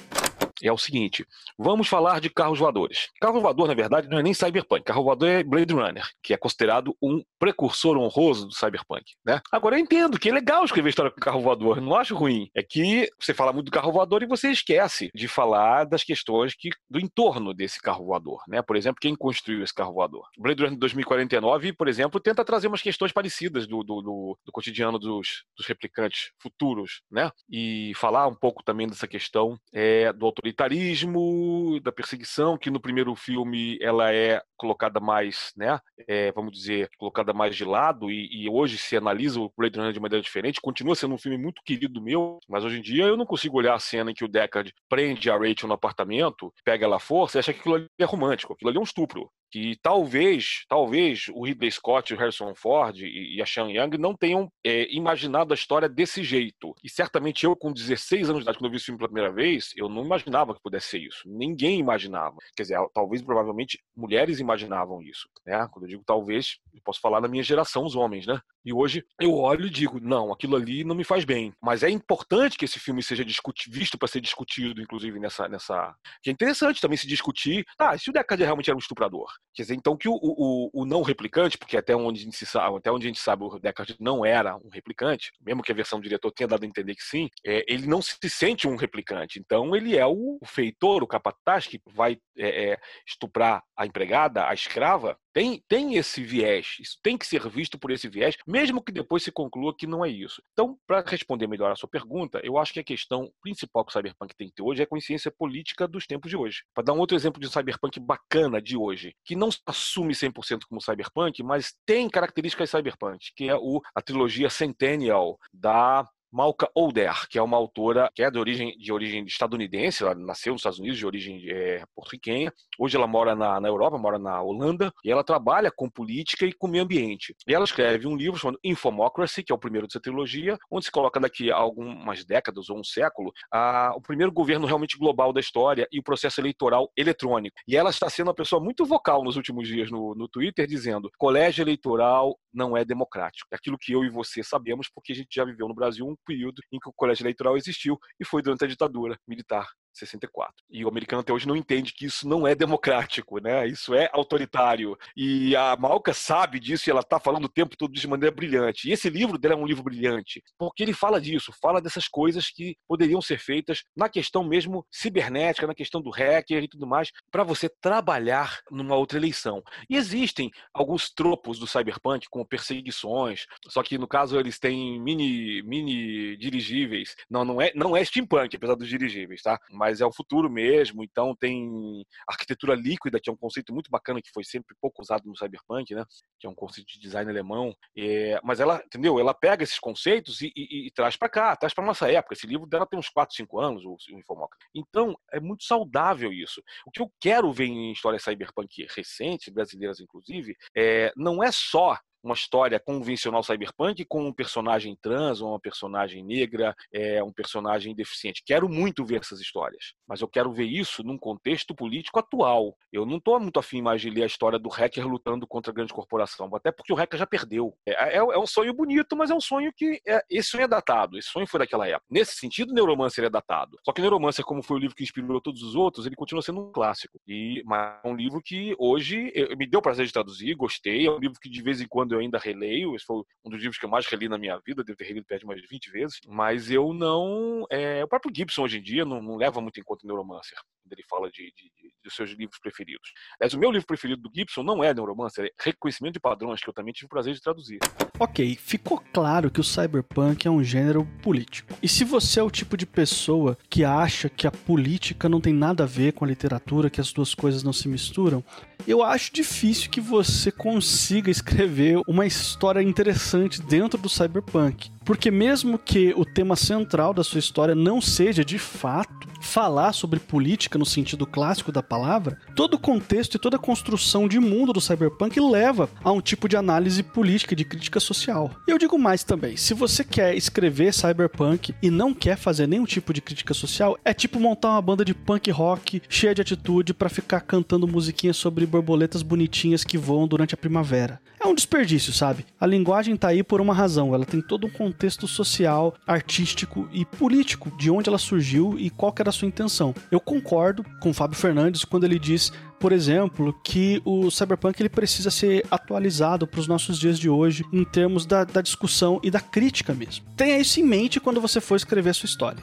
é 0.62 0.72
o 0.72 0.78
seguinte: 0.78 1.26
vamos 1.58 1.88
falar 1.88 2.20
de 2.20 2.30
carros 2.30 2.58
voadores. 2.58 3.08
Carro 3.20 3.40
voador, 3.40 3.68
na 3.68 3.75
verdade, 3.75 4.08
não 4.08 4.18
é 4.18 4.22
nem 4.22 4.34
cyberpunk. 4.34 4.84
Carro 4.84 5.04
voador 5.04 5.28
é 5.28 5.42
Blade 5.42 5.72
Runner, 5.72 6.06
que 6.22 6.32
é 6.32 6.36
considerado 6.36 6.96
um 7.02 7.22
precursor 7.38 7.96
honroso 7.96 8.46
do 8.46 8.54
cyberpunk. 8.54 9.04
Né? 9.25 9.40
Agora, 9.50 9.76
eu 9.76 9.80
entendo 9.80 10.18
que 10.18 10.28
é 10.28 10.32
legal 10.32 10.64
escrever 10.64 10.90
história 10.90 11.10
com 11.10 11.20
carro 11.20 11.40
voador, 11.40 11.80
não 11.80 11.94
acho 11.94 12.14
ruim. 12.14 12.50
É 12.54 12.62
que 12.62 13.08
você 13.18 13.34
fala 13.34 13.52
muito 13.52 13.66
do 13.66 13.72
carro 13.72 13.92
voador 13.92 14.22
e 14.22 14.26
você 14.26 14.50
esquece 14.50 15.10
de 15.14 15.28
falar 15.28 15.84
das 15.84 16.02
questões 16.02 16.54
que, 16.54 16.70
do 16.88 16.98
entorno 16.98 17.52
desse 17.52 17.80
carro 17.80 18.04
voador. 18.06 18.42
Né? 18.48 18.62
Por 18.62 18.76
exemplo, 18.76 18.98
quem 19.00 19.14
construiu 19.14 19.62
esse 19.62 19.75
carro 19.75 19.92
voador? 19.92 20.26
Blade 20.38 20.62
Runner 20.62 20.78
2049, 20.78 21.72
por 21.72 21.88
exemplo, 21.88 22.20
tenta 22.20 22.44
trazer 22.44 22.68
umas 22.68 22.82
questões 22.82 23.12
parecidas 23.12 23.66
do, 23.66 23.82
do, 23.82 24.02
do, 24.02 24.38
do 24.44 24.52
cotidiano 24.52 24.98
dos, 24.98 25.44
dos, 25.56 25.66
replicantes 25.66 26.30
futuros, 26.38 27.02
né? 27.10 27.30
E 27.50 27.92
falar 27.96 28.26
um 28.26 28.34
pouco 28.34 28.62
também 28.62 28.86
dessa 28.86 29.06
questão 29.06 29.58
é, 29.72 30.12
do 30.12 30.26
autor 30.26 30.45
autoritarismo, 30.46 31.80
da 31.82 31.90
perseguição, 31.90 32.56
que 32.56 32.70
no 32.70 32.80
primeiro 32.80 33.14
filme 33.14 33.78
ela 33.80 34.12
é 34.12 34.40
colocada 34.56 35.00
mais, 35.00 35.52
né, 35.56 35.78
é, 36.08 36.32
vamos 36.32 36.52
dizer, 36.52 36.90
colocada 36.98 37.32
mais 37.32 37.56
de 37.56 37.64
lado, 37.64 38.10
e, 38.10 38.44
e, 38.44 38.48
hoje 38.48 38.78
se 38.78 38.96
analisa 38.96 39.40
o 39.40 39.52
Blade 39.56 39.78
Runner 39.78 39.92
de 39.92 40.00
maneira 40.00 40.22
diferente, 40.22 40.60
continua 40.60 40.94
sendo 40.94 41.14
um 41.14 41.18
filme 41.18 41.38
muito 41.38 41.62
querido 41.64 42.02
meu, 42.02 42.38
mas 42.48 42.64
hoje 42.64 42.78
em 42.78 42.82
dia 42.82 43.04
eu 43.04 43.16
não 43.16 43.26
consigo 43.26 43.58
olhar 43.58 43.75
a 43.75 43.78
cena 43.78 44.10
em 44.10 44.14
que 44.14 44.25
o 44.25 44.28
Deckard 44.28 44.72
prende 44.88 45.30
a 45.30 45.36
Rachel 45.36 45.68
no 45.68 45.75
apartamento, 45.75 46.52
pega 46.64 46.84
ela 46.84 46.96
à 46.96 47.00
força 47.00 47.38
e 47.38 47.40
acha 47.40 47.52
que 47.52 47.60
aquilo 47.60 47.76
ali 47.76 47.86
é 47.98 48.04
romântico, 48.04 48.52
aquilo 48.52 48.70
ali 48.70 48.78
é 48.78 48.80
um 48.80 48.84
estupro 48.84 49.30
que 49.50 49.78
talvez, 49.82 50.64
talvez 50.68 51.28
o 51.32 51.44
Ridley 51.44 51.70
Scott, 51.70 52.12
o 52.12 52.16
Harrison 52.16 52.54
Ford 52.54 52.96
e, 52.98 53.40
a 53.40 53.46
Sean 53.46 53.70
Young 53.70 53.96
não 53.98 54.14
tenham 54.14 54.50
é, 54.64 54.92
imaginado 54.94 55.52
a 55.52 55.54
história 55.54 55.88
desse 55.88 56.22
jeito. 56.22 56.75
E 56.82 56.90
certamente 56.90 57.44
eu, 57.44 57.54
com 57.56 57.72
16 57.72 58.28
anos 58.28 58.40
de 58.40 58.44
idade, 58.44 58.58
quando 58.58 58.66
eu 58.66 58.70
vi 58.70 58.76
esse 58.76 58.86
filme 58.86 58.98
pela 58.98 59.08
primeira 59.08 59.32
vez, 59.32 59.72
eu 59.76 59.88
não 59.88 60.04
imaginava 60.04 60.54
que 60.54 60.62
pudesse 60.62 60.88
ser 60.88 60.98
isso. 60.98 61.22
Ninguém 61.26 61.78
imaginava. 61.78 62.36
Quer 62.56 62.64
dizer, 62.64 62.78
talvez, 62.92 63.22
provavelmente, 63.22 63.78
mulheres 63.96 64.40
imaginavam 64.46 65.02
isso. 65.02 65.28
Né? 65.44 65.68
Quando 65.70 65.84
eu 65.84 65.88
digo 65.88 66.04
talvez, 66.04 66.58
eu 66.72 66.80
posso 66.82 67.00
falar 67.00 67.20
na 67.20 67.28
minha 67.28 67.42
geração, 67.42 67.84
os 67.84 67.94
homens, 67.94 68.26
né? 68.26 68.40
E 68.66 68.73
hoje 68.73 69.04
eu 69.20 69.32
olho 69.32 69.66
e 69.66 69.70
digo, 69.70 70.00
não, 70.00 70.32
aquilo 70.32 70.56
ali 70.56 70.82
não 70.82 70.96
me 70.96 71.04
faz 71.04 71.25
bem. 71.25 71.54
Mas 71.62 71.85
é 71.85 71.88
importante 71.88 72.58
que 72.58 72.64
esse 72.64 72.80
filme 72.80 73.00
seja 73.00 73.25
visto 73.68 73.96
para 73.96 74.08
ser 74.08 74.20
discutido, 74.20 74.82
inclusive, 74.82 75.20
nessa, 75.20 75.49
nessa. 75.49 75.94
Que 76.20 76.30
é 76.30 76.32
interessante 76.32 76.80
também 76.80 76.99
se 76.99 77.06
discutir. 77.06 77.64
Ah, 77.78 77.96
se 77.96 78.11
o 78.11 78.12
Deckard 78.12 78.42
realmente 78.42 78.68
era 78.68 78.76
um 78.76 78.80
estuprador. 78.80 79.28
Quer 79.54 79.62
dizer, 79.62 79.75
então 79.75 79.96
que 79.96 80.08
o, 80.08 80.18
o, 80.20 80.82
o, 80.82 80.85
não 80.85 81.02
replicante, 81.02 81.56
porque 81.56 81.76
até 81.76 81.94
onde, 81.94 82.20
a 82.20 82.25
gente 82.25 82.44
sabe, 82.44 82.76
até 82.76 82.90
onde 82.90 83.06
a 83.06 83.08
gente 83.08 83.20
sabe 83.20 83.44
o 83.44 83.58
Deckard 83.61 83.94
não 84.00 84.26
era 84.26 84.56
um 84.56 84.68
replicante, 84.68 85.30
mesmo 85.40 85.62
que 85.62 85.70
a 85.70 85.75
versão 85.75 86.00
do 86.00 86.02
diretor 86.02 86.32
tenha 86.32 86.49
dado 86.49 86.64
a 86.64 86.66
entender 86.66 86.96
que 86.96 87.04
sim, 87.04 87.28
é, 87.44 87.64
ele 87.68 87.87
não 87.87 88.02
se 88.02 88.18
sente 88.28 88.66
um 88.66 88.75
replicante. 88.75 89.38
Então 89.38 89.76
ele 89.76 89.96
é 89.96 90.04
o, 90.04 90.40
feitor, 90.44 91.04
o 91.04 91.06
capataz 91.06 91.68
que 91.68 91.80
vai 91.87 92.18
é, 92.37 92.70
é, 92.73 92.78
estuprar 93.06 93.62
a 93.76 93.87
empregada, 93.87 94.49
a 94.49 94.52
escrava, 94.52 95.16
tem, 95.37 95.62
tem 95.69 95.97
esse 95.97 96.23
viés, 96.23 96.78
isso 96.81 96.99
tem 97.02 97.19
que 97.19 97.26
ser 97.26 97.47
visto 97.50 97.78
por 97.78 97.90
esse 97.90 98.09
viés, 98.09 98.38
mesmo 98.47 98.83
que 98.83 98.90
depois 98.90 99.23
se 99.23 99.31
conclua 99.31 99.76
que 99.76 99.87
não 99.87 100.02
é 100.02 100.09
isso. 100.09 100.43
Então, 100.55 100.78
para 100.87 101.02
responder 101.02 101.47
melhor 101.47 101.71
a 101.71 101.76
sua 101.76 101.90
pergunta, 101.90 102.40
eu 102.43 102.57
acho 102.57 102.73
que 102.73 102.81
a 102.81 102.85
questão 102.85 103.31
principal 103.43 103.85
que 103.85 103.90
o 103.90 103.93
Cyberpunk 103.93 104.35
tem 104.35 104.49
que 104.49 104.55
ter 104.55 104.62
hoje 104.62 104.81
é 104.81 104.85
a 104.85 104.88
consciência 104.88 105.31
política 105.31 105.87
dos 105.87 106.07
tempos 106.07 106.31
de 106.31 106.38
hoje. 106.38 106.62
Para 106.73 106.85
dar 106.85 106.95
um 106.95 106.99
outro 106.99 107.14
exemplo 107.14 107.38
de 107.38 107.50
Cyberpunk 107.50 108.00
bacana 108.00 108.62
de 108.62 108.78
hoje, 108.78 109.14
que 109.26 109.37
não 109.37 109.50
assume 109.66 110.14
100% 110.14 110.61
como 110.66 110.81
Cyberpunk, 110.81 111.43
mas 111.43 111.75
tem 111.85 112.09
características 112.09 112.71
Cyberpunk, 112.71 113.31
que 113.37 113.47
é 113.47 113.55
o, 113.55 113.83
a 113.95 114.00
trilogia 114.00 114.49
Centennial 114.49 115.38
da 115.52 116.09
Malka 116.37 116.71
Older, 116.75 117.26
que 117.31 117.38
é 117.38 117.43
uma 117.43 117.57
autora 117.57 118.11
que 118.14 118.22
é 118.22 118.31
de 118.31 118.38
origem, 118.38 118.77
de 118.77 118.92
origem 118.92 119.25
estadunidense, 119.25 120.03
ela 120.03 120.14
nasceu 120.14 120.53
nos 120.53 120.61
Estados 120.61 120.79
Unidos, 120.79 120.99
de 120.99 121.07
origem 121.07 121.42
é, 121.49 121.83
porto-riquenha. 121.94 122.53
Hoje 122.79 122.94
ela 122.94 123.07
mora 123.07 123.35
na, 123.35 123.59
na, 123.59 123.66
Europa, 123.66 123.96
mora 123.96 124.18
na 124.18 124.42
Holanda, 124.42 124.92
e 125.03 125.11
ela 125.11 125.25
trabalha 125.25 125.72
com 125.75 125.88
política 125.88 126.44
e 126.44 126.53
com 126.53 126.68
meio 126.68 126.85
ambiente. 126.85 127.35
E 127.49 127.55
ela 127.55 127.64
escreve 127.64 128.07
um 128.07 128.14
livro 128.14 128.38
chamado 128.38 128.61
Infomocracy, 128.62 129.42
que 129.42 129.51
é 129.51 129.55
o 129.55 129.59
primeiro 129.59 129.87
dessa 129.87 129.99
trilogia, 129.99 130.59
onde 130.70 130.85
se 130.85 130.90
coloca 130.90 131.18
daqui 131.18 131.51
a 131.51 131.57
algumas 131.57 132.22
décadas 132.22 132.68
ou 132.68 132.79
um 132.79 132.85
século 132.85 133.33
a, 133.51 133.94
o 133.96 134.03
primeiro 134.03 134.31
governo 134.31 134.66
realmente 134.66 134.99
global 134.99 135.33
da 135.33 135.40
história 135.40 135.88
e 135.90 135.99
o 135.99 136.03
processo 136.03 136.38
eleitoral 136.38 136.92
eletrônico. 136.94 137.57
E 137.66 137.79
ela 137.79 137.88
está 137.88 138.11
sendo 138.11 138.27
uma 138.27 138.35
pessoa 138.35 138.62
muito 138.62 138.85
vocal 138.85 139.25
nos 139.25 139.37
últimos 139.37 139.66
dias 139.66 139.90
no, 139.90 140.14
no 140.14 140.29
Twitter, 140.29 140.66
dizendo: 140.66 141.11
colégio 141.16 141.62
eleitoral 141.62 142.38
não 142.57 142.77
é 142.77 142.85
democrático. 142.85 143.49
É 143.53 143.57
aquilo 143.57 143.79
que 143.79 143.92
eu 143.92 144.05
e 144.05 144.11
você 144.11 144.42
sabemos, 144.42 144.88
porque 144.92 145.12
a 145.12 145.14
gente 145.14 145.29
já 145.33 145.45
viveu 145.45 145.69
no 145.69 145.75
Brasil 145.75 146.07
um 146.07 146.16
período 146.25 146.62
em 146.73 146.79
que 146.79 146.88
o 146.88 146.92
colégio 146.92 147.23
eleitoral 147.23 147.57
existiu 147.57 147.99
e 148.19 148.25
foi 148.25 148.42
durante 148.42 148.64
a 148.64 148.69
ditadura 148.69 149.19
militar 149.29 149.69
64. 149.98 150.54
E 150.70 150.85
o 150.85 150.88
americano 150.88 151.20
até 151.20 151.32
hoje 151.32 151.46
não 151.46 151.56
entende 151.56 151.92
que 151.92 152.06
isso 152.06 152.28
não 152.28 152.46
é 152.46 152.54
democrático, 152.54 153.38
né? 153.40 153.66
Isso 153.66 153.94
é 153.94 154.09
autoritário. 154.12 154.96
E 155.16 155.54
a 155.56 155.76
Malca 155.76 156.12
sabe 156.12 156.59
disso 156.61 156.88
e 156.88 156.90
ela 156.90 157.00
está 157.00 157.18
falando 157.18 157.44
o 157.44 157.48
tempo 157.48 157.76
todo 157.76 157.92
de 157.92 158.06
maneira 158.06 158.35
brilhante. 158.35 158.88
E 158.88 158.92
esse 158.92 159.09
livro 159.09 159.38
dela 159.38 159.54
é 159.54 159.56
um 159.56 159.66
livro 159.66 159.82
brilhante, 159.82 160.42
porque 160.59 160.82
ele 160.82 160.92
fala 160.92 161.20
disso, 161.20 161.52
fala 161.61 161.80
dessas 161.80 162.09
coisas 162.09 162.50
que 162.50 162.76
poderiam 162.88 163.20
ser 163.20 163.38
feitas 163.38 163.82
na 163.96 164.09
questão 164.09 164.44
mesmo 164.44 164.87
cibernética, 164.90 165.66
na 165.66 165.74
questão 165.74 166.00
do 166.00 166.11
hacker 166.11 166.62
e 166.62 166.68
tudo 166.68 166.87
mais, 166.87 167.11
para 167.30 167.44
você 167.44 167.68
trabalhar 167.68 168.61
numa 168.70 168.96
outra 168.96 169.18
eleição. 169.18 169.62
E 169.88 169.96
existem 169.96 170.50
alguns 170.72 171.11
tropos 171.11 171.59
do 171.59 171.66
cyberpunk, 171.66 172.26
como 172.30 172.46
perseguições, 172.46 173.46
só 173.68 173.82
que 173.82 173.98
no 173.98 174.09
caso 174.09 174.38
eles 174.38 174.59
têm 174.59 175.00
mini, 175.00 175.62
mini 175.62 176.37
dirigíveis. 176.37 177.14
Não, 177.30 177.44
não 177.44 177.61
é, 177.61 177.72
não 177.74 177.96
é 177.96 178.04
steampunk, 178.04 178.56
apesar 178.56 178.74
dos 178.74 178.88
dirigíveis, 178.88 179.42
tá? 179.42 179.59
Mas 179.70 179.86
mas 179.87 180.01
é 180.01 180.07
o 180.07 180.12
futuro 180.12 180.51
mesmo. 180.51 181.05
Então 181.05 181.33
tem 181.37 182.05
arquitetura 182.29 182.75
líquida, 182.75 183.20
que 183.22 183.31
é 183.31 183.33
um 183.33 183.37
conceito 183.37 183.72
muito 183.72 183.88
bacana 183.88 184.20
que 184.20 184.33
foi 184.35 184.42
sempre 184.42 184.75
pouco 184.81 185.01
usado 185.01 185.25
no 185.27 185.37
cyberpunk, 185.37 185.94
né? 185.94 186.05
Que 186.40 186.46
é 186.49 186.51
um 186.51 186.55
conceito 186.57 186.88
de 186.88 186.99
design 186.99 187.31
alemão. 187.31 187.72
É, 187.96 188.40
mas 188.42 188.59
ela, 188.59 188.83
entendeu? 188.85 189.20
Ela 189.20 189.33
pega 189.33 189.62
esses 189.62 189.79
conceitos 189.79 190.40
e, 190.40 190.53
e, 190.57 190.88
e 190.88 190.90
traz 190.90 191.16
para 191.16 191.29
cá, 191.29 191.55
traz 191.55 191.72
para 191.72 191.85
nossa 191.85 192.11
época. 192.11 192.35
Esse 192.35 192.49
livro 192.49 192.66
dela 192.66 192.85
tem 192.85 192.99
uns 192.99 193.09
4, 193.09 193.37
5 193.37 193.61
anos, 193.61 193.85
o, 193.85 193.92
o. 193.92 194.49
Então 194.75 195.16
é 195.33 195.38
muito 195.38 195.62
saudável 195.62 196.33
isso. 196.33 196.61
O 196.85 196.90
que 196.90 197.01
eu 197.01 197.09
quero 197.20 197.53
ver 197.53 197.66
em 197.66 197.92
histórias 197.92 198.25
cyberpunk 198.25 198.88
recentes, 198.90 199.53
brasileiras 199.53 200.01
inclusive, 200.01 200.57
é, 200.77 201.12
não 201.16 201.44
é 201.44 201.53
só 201.53 201.96
uma 202.22 202.35
história 202.35 202.81
convencional 202.81 203.42
cyberpunk 203.42 204.05
com 204.05 204.26
um 204.26 204.33
personagem 204.33 204.96
trans, 205.00 205.40
uma 205.40 205.61
personagem 205.61 206.24
negra, 206.24 206.74
é, 206.92 207.22
um 207.22 207.33
personagem 207.33 207.94
deficiente. 207.94 208.42
Quero 208.44 208.68
muito 208.68 209.05
ver 209.05 209.20
essas 209.20 209.40
histórias, 209.40 209.92
mas 210.07 210.21
eu 210.21 210.29
quero 210.29 210.53
ver 210.53 210.64
isso 210.64 211.03
num 211.03 211.19
contexto 211.19 211.75
político 211.75 212.19
atual. 212.19 212.77
Eu 212.92 213.05
não 213.05 213.16
estou 213.19 213.38
muito 213.40 213.59
afim 213.59 213.83
mais 213.83 214.01
de 214.01 214.11
ler 214.11 214.23
a 214.23 214.27
história 214.27 214.59
do 214.59 214.69
hacker 214.69 215.07
lutando 215.07 215.47
contra 215.47 215.71
a 215.71 215.75
grande 215.75 215.92
corporação, 215.92 216.49
até 216.55 216.71
porque 216.71 216.92
o 216.92 216.97
hacker 216.97 217.19
já 217.19 217.27
perdeu. 217.27 217.75
É, 217.87 218.16
é, 218.16 218.16
é 218.16 218.38
um 218.38 218.47
sonho 218.47 218.73
bonito, 218.73 219.16
mas 219.16 219.31
é 219.31 219.35
um 219.35 219.40
sonho 219.40 219.73
que. 219.75 220.01
É, 220.07 220.23
esse 220.31 220.51
sonho 220.51 220.64
é 220.64 220.69
datado, 220.69 221.19
esse 221.19 221.29
sonho 221.29 221.47
foi 221.47 221.59
daquela 221.59 221.87
época. 221.87 222.07
Nesse 222.11 222.37
sentido, 222.37 222.73
Neuromancer 222.73 223.25
é 223.25 223.31
datado. 223.31 223.79
Só 223.85 223.92
que 223.92 224.01
Neuromancer, 224.01 224.45
como 224.45 224.62
foi 224.62 224.77
o 224.77 224.81
livro 224.81 224.97
que 224.97 225.03
inspirou 225.03 225.40
todos 225.40 225.62
os 225.62 225.75
outros, 225.75 226.07
ele 226.07 226.16
continua 226.16 226.42
sendo 226.42 226.61
um 226.61 226.73
clássico. 226.73 227.19
E 227.27 227.62
mas 227.64 228.01
é 228.05 228.09
um 228.09 228.14
livro 228.14 228.40
que 228.42 228.75
hoje 228.79 229.31
eu, 229.35 229.57
me 229.57 229.66
deu 229.66 229.83
prazer 229.83 230.07
de 230.07 230.12
traduzir, 230.12 230.55
gostei. 230.55 231.07
É 231.07 231.11
um 231.11 231.19
livro 231.19 231.38
que 231.40 231.49
de 231.49 231.62
vez 231.62 231.81
em 231.81 231.88
quando 231.88 232.12
eu 232.12 232.21
ainda 232.21 232.38
releio. 232.38 232.95
Esse 232.95 233.05
foi 233.05 233.23
um 233.45 233.51
dos 233.51 233.61
livros 233.61 233.79
que 233.79 233.85
eu 233.85 233.90
mais 233.90 234.07
reli 234.07 234.29
na 234.29 234.38
minha 234.38 234.59
vida, 234.59 234.85
devo 234.85 234.97
ter 234.97 235.05
relido 235.05 235.27
perto 235.27 235.40
de 235.40 235.47
umas 235.47 235.61
20 235.69 235.90
vezes. 235.90 236.21
Mas 236.27 236.71
eu 236.71 236.92
não. 236.92 237.64
É, 237.71 238.05
o 238.05 238.09
próprio 238.09 238.33
Gibson 238.35 238.62
hoje 238.62 238.79
em 238.79 238.83
dia 238.83 239.05
não, 239.05 239.23
não 239.23 239.37
leva 239.37 239.61
muito 239.61 239.81
em 239.81 239.83
conta 239.83 239.95
o 240.04 240.09
Neuromancer, 240.09 240.59
quando 240.87 240.92
ele 240.92 241.05
fala 241.09 241.31
de, 241.31 241.53
de, 241.57 241.64
de, 241.64 241.92
dos 242.03 242.14
seus 242.14 242.31
livros 242.31 242.59
preferidos. 242.61 243.12
Aliás, 243.40 243.53
o 243.55 243.59
meu 243.59 243.70
livro 243.70 243.87
preferido 243.87 244.22
do 244.22 244.31
Gibson 244.35 244.62
não 244.62 244.83
é 244.83 244.94
Neuromancer, 244.94 245.46
é 245.46 245.51
Reconhecimento 245.61 246.14
de 246.14 246.20
Padrões, 246.20 246.61
que 246.61 246.68
eu 246.68 246.75
também 246.75 246.92
tive 246.92 247.07
o 247.07 247.09
prazer 247.09 247.35
de 247.35 247.40
traduzir. 247.40 247.79
Ok, 248.18 248.57
ficou 248.57 249.03
claro 249.12 249.51
que 249.51 249.61
o 249.61 249.64
cyberpunk 249.64 250.46
é 250.46 250.51
um 250.51 250.62
gênero 250.62 251.05
político. 251.22 251.75
E 251.83 251.88
se 251.88 252.05
você 252.05 252.40
é 252.40 252.42
o 252.42 252.51
tipo 252.51 252.77
de 252.77 252.87
pessoa 252.87 253.59
que 253.68 253.85
acha 253.85 254.29
que 254.29 254.46
a 254.46 254.51
política 254.51 255.29
não 255.29 255.40
tem 255.40 255.53
nada 255.53 255.83
a 255.83 255.87
ver 255.87 256.12
com 256.12 256.25
a 256.25 256.29
literatura, 256.29 256.88
que 256.88 257.01
as 257.01 257.12
duas 257.12 257.35
coisas 257.35 257.62
não 257.62 257.72
se 257.72 257.88
misturam, 257.88 258.42
eu 258.87 259.03
acho 259.03 259.33
difícil 259.33 259.90
que 259.90 260.01
você 260.01 260.53
consiga 260.53 261.31
escrever 261.31 262.01
uma 262.07 262.25
história 262.25 262.81
interessante 262.81 263.61
dentro 263.61 263.99
do 263.99 264.09
cyberpunk. 264.09 264.90
Porque 265.05 265.31
mesmo 265.31 265.79
que 265.79 266.12
o 266.16 266.25
tema 266.25 266.57
central 266.57 267.12
da 267.12 267.22
sua 267.22 267.38
história 267.38 267.75
não 267.75 268.01
seja 268.01 268.44
de 268.44 268.59
fato 268.59 269.29
falar 269.40 269.92
sobre 269.92 270.18
política 270.18 270.75
no 270.78 270.86
sentido 270.86 271.26
clássico 271.26 271.72
da 271.72 271.82
palavra, 271.82 272.38
todo 272.54 272.74
o 272.74 272.78
contexto 272.78 273.34
e 273.34 273.38
toda 273.38 273.56
a 273.56 273.60
construção 273.60 274.28
de 274.28 274.38
mundo 274.38 274.72
do 274.72 274.80
cyberpunk 274.80 275.38
leva 275.40 275.88
a 276.02 276.12
um 276.12 276.20
tipo 276.20 276.48
de 276.48 276.56
análise 276.56 277.02
política 277.02 277.54
e 277.54 277.56
de 277.56 277.64
crítica 277.64 278.00
social. 278.00 278.50
E 278.66 278.70
eu 278.70 278.78
digo 278.78 278.98
mais 278.98 279.24
também, 279.24 279.56
se 279.56 279.74
você 279.74 280.04
quer 280.04 280.36
escrever 280.36 280.92
cyberpunk 280.92 281.74
e 281.82 281.90
não 281.90 282.12
quer 282.14 282.36
fazer 282.36 282.66
nenhum 282.66 282.84
tipo 282.84 283.12
de 283.12 283.20
crítica 283.20 283.54
social, 283.54 283.98
é 284.04 284.12
tipo 284.12 284.40
montar 284.40 284.70
uma 284.70 284.82
banda 284.82 285.04
de 285.04 285.14
punk 285.14 285.50
rock 285.50 286.02
cheia 286.08 286.34
de 286.34 286.42
atitude 286.42 286.94
para 286.94 287.08
ficar 287.08 287.40
cantando 287.40 287.86
musiquinhas 287.86 288.36
sobre 288.36 288.66
borboletas 288.66 289.22
bonitinhas 289.22 289.84
que 289.84 289.98
voam 289.98 290.26
durante 290.26 290.54
a 290.54 290.58
primavera. 290.58 291.20
É 291.46 291.48
um 291.48 291.54
desperdício, 291.54 292.12
sabe? 292.12 292.44
A 292.61 292.66
linguagem 292.66 293.16
tá 293.16 293.28
aí 293.28 293.40
por 293.40 293.61
uma 293.61 293.72
razão, 293.72 294.12
ela 294.12 294.24
tem 294.24 294.42
todo 294.42 294.66
um 294.66 294.70
contexto 294.70 295.28
social, 295.28 295.94
artístico 296.04 296.88
e 296.92 297.04
político 297.04 297.70
de 297.78 297.88
onde 297.88 298.09
ela 298.09 298.18
surgiu 298.18 298.74
e 298.76 298.90
qual 298.90 299.14
era 299.16 299.30
a 299.30 299.32
sua 299.32 299.46
intenção. 299.46 299.94
Eu 300.11 300.18
concordo 300.18 300.85
com 301.00 301.11
o 301.11 301.14
Fábio 301.14 301.38
Fernandes 301.38 301.85
quando 301.85 302.02
ele 302.02 302.18
diz 302.18 302.52
por 302.78 302.92
exemplo, 302.92 303.59
que 303.64 304.02
o 304.04 304.30
cyberpunk 304.30 304.80
ele 304.80 304.88
precisa 304.88 305.30
ser 305.30 305.64
atualizado 305.70 306.46
para 306.46 306.61
os 306.61 306.68
nossos 306.68 306.98
dias 306.98 307.18
de 307.18 307.28
hoje 307.28 307.64
em 307.72 307.85
termos 307.85 308.26
da, 308.26 308.44
da 308.44 308.61
discussão 308.61 309.18
e 309.22 309.30
da 309.30 309.40
crítica 309.40 309.94
mesmo. 309.94 310.26
Tenha 310.37 310.59
isso 310.59 310.78
em 310.78 310.85
mente 310.85 311.18
quando 311.18 311.40
você 311.40 311.59
for 311.59 311.76
escrever 311.76 312.11
a 312.11 312.14
sua 312.14 312.26
história. 312.26 312.62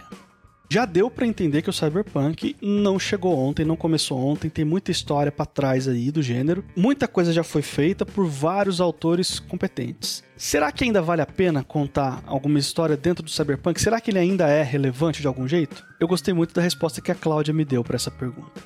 Já 0.74 0.86
deu 0.86 1.08
para 1.08 1.28
entender 1.28 1.62
que 1.62 1.70
o 1.70 1.72
cyberpunk 1.72 2.56
não 2.60 2.98
chegou 2.98 3.38
ontem, 3.38 3.64
não 3.64 3.76
começou 3.76 4.18
ontem, 4.18 4.50
tem 4.50 4.66
muita 4.66 4.90
história 4.90 5.32
para 5.32 5.46
trás 5.46 5.88
aí 5.88 6.10
do 6.10 6.20
gênero. 6.20 6.66
Muita 6.76 7.08
coisa 7.08 7.32
já 7.32 7.44
foi 7.44 7.62
feita 7.62 8.04
por 8.04 8.26
vários 8.26 8.82
autores 8.82 9.40
competentes. 9.40 10.24
Será 10.36 10.72
que 10.72 10.84
ainda 10.84 11.00
vale 11.00 11.22
a 11.22 11.28
pena 11.28 11.64
contar 11.64 12.24
alguma 12.26 12.58
história 12.58 12.98
dentro 12.98 13.24
do 13.24 13.30
cyberpunk? 13.30 13.80
Será 13.80 14.02
que 14.02 14.10
ele 14.10 14.18
ainda 14.18 14.48
é 14.48 14.64
relevante 14.64 15.22
de 15.22 15.28
algum 15.28 15.48
jeito? 15.48 15.86
Eu 16.00 16.08
gostei 16.08 16.34
muito 16.34 16.56
da 16.56 16.62
resposta 16.64 17.02
que 17.02 17.12
a 17.12 17.16
Cláudia 17.16 17.54
me 17.54 17.64
deu 17.64 17.84
para 17.84 17.96
essa 17.96 18.10
pergunta 18.10 18.60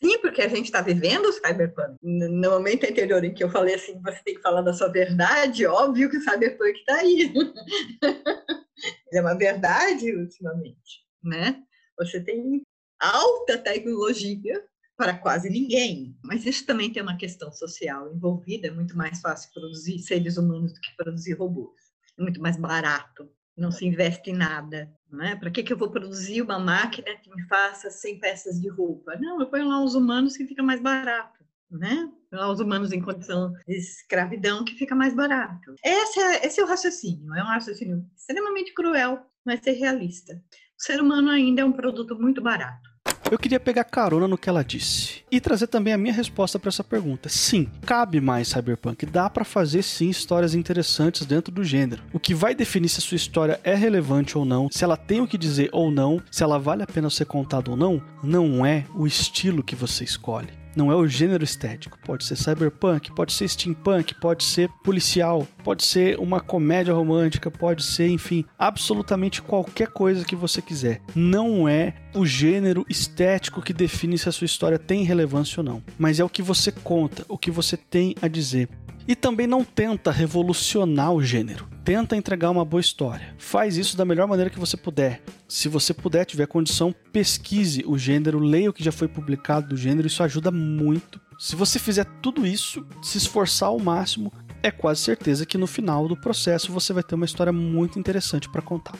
Sim, 0.00 0.18
porque 0.20 0.42
a 0.42 0.48
gente 0.48 0.66
está 0.66 0.80
vivendo 0.80 1.26
o 1.26 1.32
cyberpunk. 1.32 1.96
No 2.04 2.50
momento 2.52 2.88
anterior 2.88 3.24
em 3.24 3.34
que 3.34 3.42
eu 3.42 3.50
falei 3.50 3.74
assim, 3.74 4.00
você 4.00 4.20
tem 4.24 4.36
que 4.36 4.42
falar 4.42 4.62
da 4.62 4.72
sua 4.72 4.92
verdade, 4.92 5.66
óbvio 5.66 6.08
que 6.08 6.18
o 6.18 6.22
cyberpunk 6.22 6.78
está 6.78 6.94
aí. 6.94 7.34
é 9.12 9.20
uma 9.20 9.34
verdade 9.34 10.14
ultimamente 10.14 11.04
né? 11.26 11.62
Você 11.98 12.20
tem 12.20 12.62
alta 13.00 13.58
tecnologia 13.58 14.64
para 14.96 15.16
quase 15.18 15.50
ninguém, 15.50 16.16
mas 16.24 16.46
isso 16.46 16.64
também 16.64 16.90
tem 16.90 17.02
uma 17.02 17.16
questão 17.16 17.52
social 17.52 18.10
envolvida. 18.14 18.68
É 18.68 18.70
muito 18.70 18.96
mais 18.96 19.20
fácil 19.20 19.52
produzir 19.52 19.98
seres 19.98 20.38
humanos 20.38 20.72
do 20.72 20.80
que 20.80 20.96
produzir 20.96 21.34
robôs. 21.34 21.74
É 22.18 22.22
muito 22.22 22.40
mais 22.40 22.56
barato. 22.56 23.30
Não 23.56 23.70
se 23.70 23.86
investe 23.86 24.30
em 24.30 24.34
nada. 24.34 24.90
Né? 25.10 25.36
Para 25.36 25.50
que, 25.50 25.62
que 25.62 25.72
eu 25.72 25.76
vou 25.76 25.90
produzir 25.90 26.42
uma 26.42 26.58
máquina 26.58 27.14
que 27.16 27.30
me 27.34 27.46
faça 27.46 27.90
100 27.90 28.20
peças 28.20 28.60
de 28.60 28.68
roupa? 28.68 29.16
Não, 29.16 29.40
eu 29.40 29.48
ponho 29.48 29.68
lá 29.68 29.82
os 29.82 29.94
humanos 29.94 30.36
que 30.36 30.46
fica 30.46 30.62
mais 30.62 30.80
barato. 30.80 31.44
Né? 31.70 32.10
Lá 32.32 32.50
os 32.50 32.60
humanos 32.60 32.92
em 32.92 33.00
condição 33.00 33.52
de 33.66 33.76
escravidão 33.76 34.64
que 34.64 34.74
fica 34.74 34.94
mais 34.94 35.14
barato. 35.14 35.74
Esse 35.84 36.20
é, 36.20 36.46
esse 36.46 36.60
é 36.60 36.64
o 36.64 36.66
raciocínio. 36.66 37.34
É 37.34 37.42
um 37.42 37.46
raciocínio 37.46 38.04
extremamente 38.16 38.72
cruel, 38.72 39.26
mas 39.44 39.66
é 39.66 39.72
realista. 39.72 40.42
O 40.78 40.82
ser 40.82 41.00
humano 41.00 41.30
ainda 41.30 41.62
é 41.62 41.64
um 41.64 41.72
produto 41.72 42.14
muito 42.14 42.42
barato. 42.42 42.90
Eu 43.30 43.38
queria 43.38 43.58
pegar 43.58 43.82
carona 43.84 44.28
no 44.28 44.36
que 44.36 44.48
ela 44.48 44.62
disse 44.62 45.24
e 45.30 45.40
trazer 45.40 45.68
também 45.68 45.92
a 45.92 45.98
minha 45.98 46.12
resposta 46.12 46.58
para 46.58 46.68
essa 46.68 46.84
pergunta. 46.84 47.30
Sim, 47.30 47.66
cabe 47.86 48.20
mais 48.20 48.48
cyberpunk, 48.48 49.06
dá 49.06 49.30
para 49.30 49.42
fazer 49.42 49.82
sim 49.82 50.10
histórias 50.10 50.54
interessantes 50.54 51.24
dentro 51.24 51.50
do 51.50 51.64
gênero. 51.64 52.02
O 52.12 52.20
que 52.20 52.34
vai 52.34 52.54
definir 52.54 52.90
se 52.90 52.98
a 52.98 53.02
sua 53.02 53.16
história 53.16 53.58
é 53.64 53.74
relevante 53.74 54.36
ou 54.36 54.44
não, 54.44 54.68
se 54.70 54.84
ela 54.84 54.98
tem 54.98 55.22
o 55.22 55.26
que 55.26 55.38
dizer 55.38 55.70
ou 55.72 55.90
não, 55.90 56.22
se 56.30 56.42
ela 56.42 56.58
vale 56.58 56.82
a 56.82 56.86
pena 56.86 57.08
ser 57.08 57.24
contada 57.24 57.70
ou 57.70 57.76
não, 57.76 58.02
não 58.22 58.64
é 58.64 58.84
o 58.94 59.06
estilo 59.06 59.64
que 59.64 59.74
você 59.74 60.04
escolhe 60.04 60.65
não 60.76 60.92
é 60.92 60.94
o 60.94 61.08
gênero 61.08 61.42
estético. 61.42 61.98
Pode 62.04 62.24
ser 62.24 62.36
cyberpunk, 62.36 63.12
pode 63.12 63.32
ser 63.32 63.48
steampunk, 63.48 64.14
pode 64.20 64.44
ser 64.44 64.68
policial, 64.84 65.48
pode 65.64 65.84
ser 65.84 66.18
uma 66.18 66.38
comédia 66.38 66.92
romântica, 66.92 67.50
pode 67.50 67.82
ser, 67.82 68.08
enfim, 68.08 68.44
absolutamente 68.58 69.40
qualquer 69.40 69.88
coisa 69.88 70.24
que 70.24 70.36
você 70.36 70.60
quiser. 70.60 71.00
Não 71.14 71.66
é 71.66 71.94
o 72.14 72.26
gênero 72.26 72.84
estético 72.88 73.62
que 73.62 73.72
define 73.72 74.18
se 74.18 74.28
a 74.28 74.32
sua 74.32 74.44
história 74.44 74.78
tem 74.78 75.02
relevância 75.02 75.60
ou 75.60 75.64
não, 75.64 75.82
mas 75.98 76.20
é 76.20 76.24
o 76.24 76.28
que 76.28 76.42
você 76.42 76.70
conta, 76.70 77.24
o 77.28 77.38
que 77.38 77.50
você 77.50 77.76
tem 77.76 78.14
a 78.20 78.28
dizer. 78.28 78.68
E 79.08 79.14
também 79.14 79.46
não 79.46 79.64
tenta 79.64 80.10
revolucionar 80.10 81.12
o 81.12 81.22
gênero. 81.22 81.75
Tenta 81.86 82.16
entregar 82.16 82.50
uma 82.50 82.64
boa 82.64 82.80
história. 82.80 83.32
Faz 83.38 83.76
isso 83.76 83.96
da 83.96 84.04
melhor 84.04 84.26
maneira 84.26 84.50
que 84.50 84.58
você 84.58 84.76
puder. 84.76 85.22
Se 85.46 85.68
você 85.68 85.94
puder, 85.94 86.24
tiver 86.24 86.48
condição, 86.48 86.92
pesquise 87.12 87.84
o 87.86 87.96
gênero, 87.96 88.40
leia 88.40 88.68
o 88.68 88.72
que 88.72 88.82
já 88.82 88.90
foi 88.90 89.06
publicado 89.06 89.68
do 89.68 89.76
gênero, 89.76 90.08
isso 90.08 90.20
ajuda 90.20 90.50
muito. 90.50 91.20
Se 91.38 91.54
você 91.54 91.78
fizer 91.78 92.04
tudo 92.20 92.44
isso, 92.44 92.84
se 93.00 93.18
esforçar 93.18 93.68
ao 93.68 93.78
máximo, 93.78 94.32
é 94.64 94.70
quase 94.72 95.00
certeza 95.00 95.46
que 95.46 95.56
no 95.56 95.68
final 95.68 96.08
do 96.08 96.16
processo 96.16 96.72
você 96.72 96.92
vai 96.92 97.04
ter 97.04 97.14
uma 97.14 97.24
história 97.24 97.52
muito 97.52 98.00
interessante 98.00 98.48
para 98.48 98.60
contar. 98.60 98.96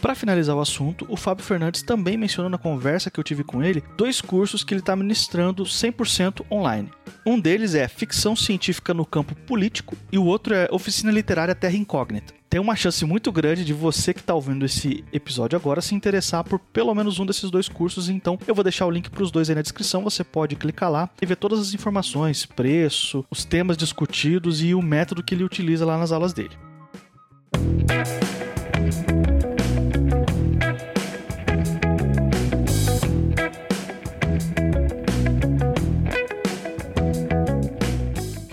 Para 0.00 0.14
finalizar 0.14 0.54
o 0.54 0.60
assunto, 0.60 1.06
o 1.08 1.16
Fábio 1.16 1.44
Fernandes 1.44 1.82
também 1.82 2.18
mencionou 2.18 2.50
na 2.50 2.58
conversa 2.58 3.10
que 3.10 3.18
eu 3.18 3.24
tive 3.24 3.42
com 3.42 3.62
ele 3.62 3.82
dois 3.96 4.20
cursos 4.20 4.62
que 4.62 4.74
ele 4.74 4.80
está 4.80 4.94
ministrando 4.94 5.64
100% 5.64 6.44
online. 6.50 6.90
Um 7.24 7.40
deles 7.40 7.74
é 7.74 7.88
Ficção 7.88 8.36
Científica 8.36 8.92
no 8.92 9.06
Campo 9.06 9.34
Político 9.34 9.96
e 10.12 10.18
o 10.18 10.24
outro 10.24 10.54
é 10.54 10.68
Oficina 10.70 11.10
Literária 11.10 11.54
Terra 11.54 11.76
Incógnita. 11.76 12.34
Tem 12.48 12.60
uma 12.60 12.76
chance 12.76 13.04
muito 13.04 13.32
grande 13.32 13.64
de 13.64 13.72
você 13.72 14.14
que 14.14 14.20
está 14.20 14.34
ouvindo 14.34 14.64
esse 14.64 15.02
episódio 15.12 15.56
agora 15.56 15.80
se 15.80 15.94
interessar 15.94 16.44
por 16.44 16.58
pelo 16.58 16.94
menos 16.94 17.18
um 17.18 17.26
desses 17.26 17.50
dois 17.50 17.68
cursos, 17.68 18.08
então 18.08 18.38
eu 18.46 18.54
vou 18.54 18.62
deixar 18.62 18.86
o 18.86 18.90
link 18.90 19.10
para 19.10 19.22
os 19.22 19.30
dois 19.30 19.48
aí 19.48 19.56
na 19.56 19.62
descrição. 19.62 20.04
Você 20.04 20.22
pode 20.22 20.56
clicar 20.56 20.90
lá 20.90 21.10
e 21.20 21.26
ver 21.26 21.36
todas 21.36 21.58
as 21.58 21.74
informações, 21.74 22.46
preço, 22.46 23.24
os 23.30 23.44
temas 23.44 23.76
discutidos 23.76 24.62
e 24.62 24.74
o 24.74 24.82
método 24.82 25.22
que 25.22 25.34
ele 25.34 25.42
utiliza 25.42 25.84
lá 25.84 25.98
nas 25.98 26.12
aulas 26.12 26.32
dele. 26.32 26.56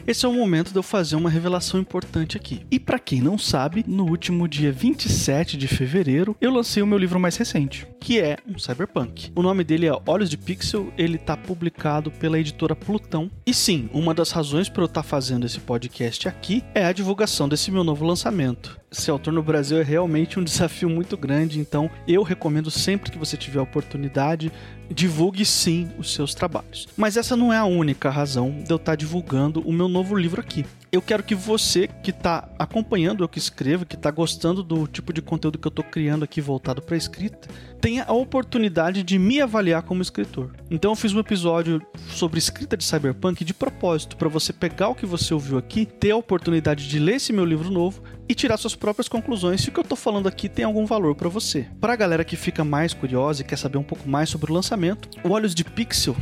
Esse 0.05 0.25
é 0.25 0.29
o 0.29 0.33
momento 0.33 0.71
de 0.71 0.77
eu 0.77 0.83
fazer 0.83 1.15
uma 1.15 1.29
revelação 1.29 1.79
importante 1.79 2.37
aqui. 2.37 2.65
E 2.69 2.79
para 2.79 2.99
quem 2.99 3.21
não 3.21 3.37
sabe, 3.37 3.83
no 3.87 4.05
último 4.05 4.47
dia 4.47 4.71
27 4.71 5.57
de 5.57 5.67
fevereiro, 5.67 6.35
eu 6.41 6.51
lancei 6.51 6.83
o 6.83 6.87
meu 6.87 6.97
livro 6.97 7.19
mais 7.19 7.37
recente, 7.37 7.87
que 7.99 8.19
é 8.19 8.37
um 8.47 8.59
cyberpunk. 8.59 9.31
O 9.35 9.41
nome 9.41 9.63
dele 9.63 9.87
é 9.87 10.01
Olhos 10.05 10.29
de 10.29 10.37
Pixel, 10.37 10.91
ele 10.97 11.17
tá 11.17 11.37
publicado 11.37 12.11
pela 12.11 12.39
editora 12.39 12.75
Plutão. 12.75 13.31
E 13.45 13.53
sim, 13.53 13.89
uma 13.93 14.13
das 14.13 14.31
razões 14.31 14.69
para 14.69 14.83
eu 14.83 14.87
estar 14.87 15.03
tá 15.03 15.07
fazendo 15.07 15.45
esse 15.45 15.59
podcast 15.59 16.27
aqui 16.27 16.63
é 16.73 16.85
a 16.85 16.93
divulgação 16.93 17.47
desse 17.47 17.71
meu 17.71 17.83
novo 17.83 18.05
lançamento. 18.05 18.82
Ser 18.93 19.09
autor 19.09 19.33
no 19.33 19.41
Brasil 19.41 19.79
é 19.79 19.83
realmente 19.83 20.39
um 20.39 20.43
desafio 20.45 20.87
muito 20.87 21.17
grande, 21.17 21.59
então 21.59 21.89
eu 22.07 22.21
recomendo 22.21 22.69
sempre 22.69 23.11
que 23.11 23.17
você 23.17 23.35
tiver 23.35 23.59
a 23.59 23.63
oportunidade 23.63 24.51
divulgue 24.89 25.43
sim 25.43 25.89
os 25.97 26.13
seus 26.13 26.35
trabalhos. 26.35 26.87
Mas 26.95 27.17
essa 27.17 27.35
não 27.35 27.51
é 27.51 27.57
a 27.57 27.65
única 27.65 28.09
razão 28.09 28.51
de 28.63 28.71
eu 28.71 28.77
estar 28.77 28.95
divulgando 28.95 29.61
o 29.61 29.73
meu 29.73 29.87
novo 29.87 30.15
livro 30.15 30.39
aqui. 30.39 30.63
Eu 30.93 31.01
quero 31.01 31.23
que 31.23 31.33
você 31.33 31.87
que 31.87 32.11
está 32.11 32.47
acompanhando 32.59 33.23
o 33.23 33.27
que 33.27 33.39
escrevo, 33.39 33.83
que 33.83 33.95
está 33.95 34.11
gostando 34.11 34.61
do 34.61 34.85
tipo 34.85 35.11
de 35.11 35.23
conteúdo 35.23 35.57
que 35.57 35.65
eu 35.65 35.69
estou 35.71 35.83
criando 35.83 36.21
aqui 36.21 36.39
voltado 36.39 36.83
para 36.83 36.95
escrita, 36.95 37.47
tenha 37.81 38.03
a 38.03 38.13
oportunidade 38.13 39.01
de 39.01 39.17
me 39.17 39.41
avaliar 39.41 39.81
como 39.81 40.03
escritor. 40.03 40.51
Então 40.69 40.91
eu 40.91 40.95
fiz 40.95 41.11
um 41.11 41.19
episódio 41.19 41.81
sobre 42.09 42.37
escrita 42.37 42.77
de 42.77 42.83
cyberpunk 42.83 43.43
de 43.43 43.55
propósito 43.55 44.15
para 44.15 44.29
você 44.29 44.53
pegar 44.53 44.89
o 44.89 44.93
que 44.93 45.07
você 45.07 45.33
ouviu 45.33 45.57
aqui, 45.57 45.83
ter 45.83 46.11
a 46.11 46.15
oportunidade 46.15 46.87
de 46.87 46.99
ler 46.99 47.15
esse 47.15 47.33
meu 47.33 47.43
livro 47.43 47.71
novo 47.71 48.03
e 48.29 48.35
tirar 48.35 48.57
suas 48.57 48.75
próprias 48.75 49.07
conclusões 49.07 49.61
se 49.61 49.69
o 49.69 49.71
que 49.71 49.79
eu 49.79 49.83
tô 49.83 49.95
falando 49.95 50.27
aqui 50.27 50.47
tem 50.47 50.63
algum 50.63 50.85
valor 50.85 51.15
para 51.15 51.27
você. 51.27 51.65
Para 51.81 51.93
a 51.93 51.95
galera 51.95 52.23
que 52.23 52.35
fica 52.35 52.63
mais 52.63 52.93
curiosa 52.93 53.41
e 53.41 53.45
quer 53.45 53.57
saber 53.57 53.79
um 53.79 53.83
pouco 53.83 54.07
mais 54.07 54.29
sobre 54.29 54.51
o 54.51 54.53
lançamento, 54.53 55.09
o 55.23 55.31
Olhos 55.31 55.55
de 55.55 55.63
Pixel 55.63 56.15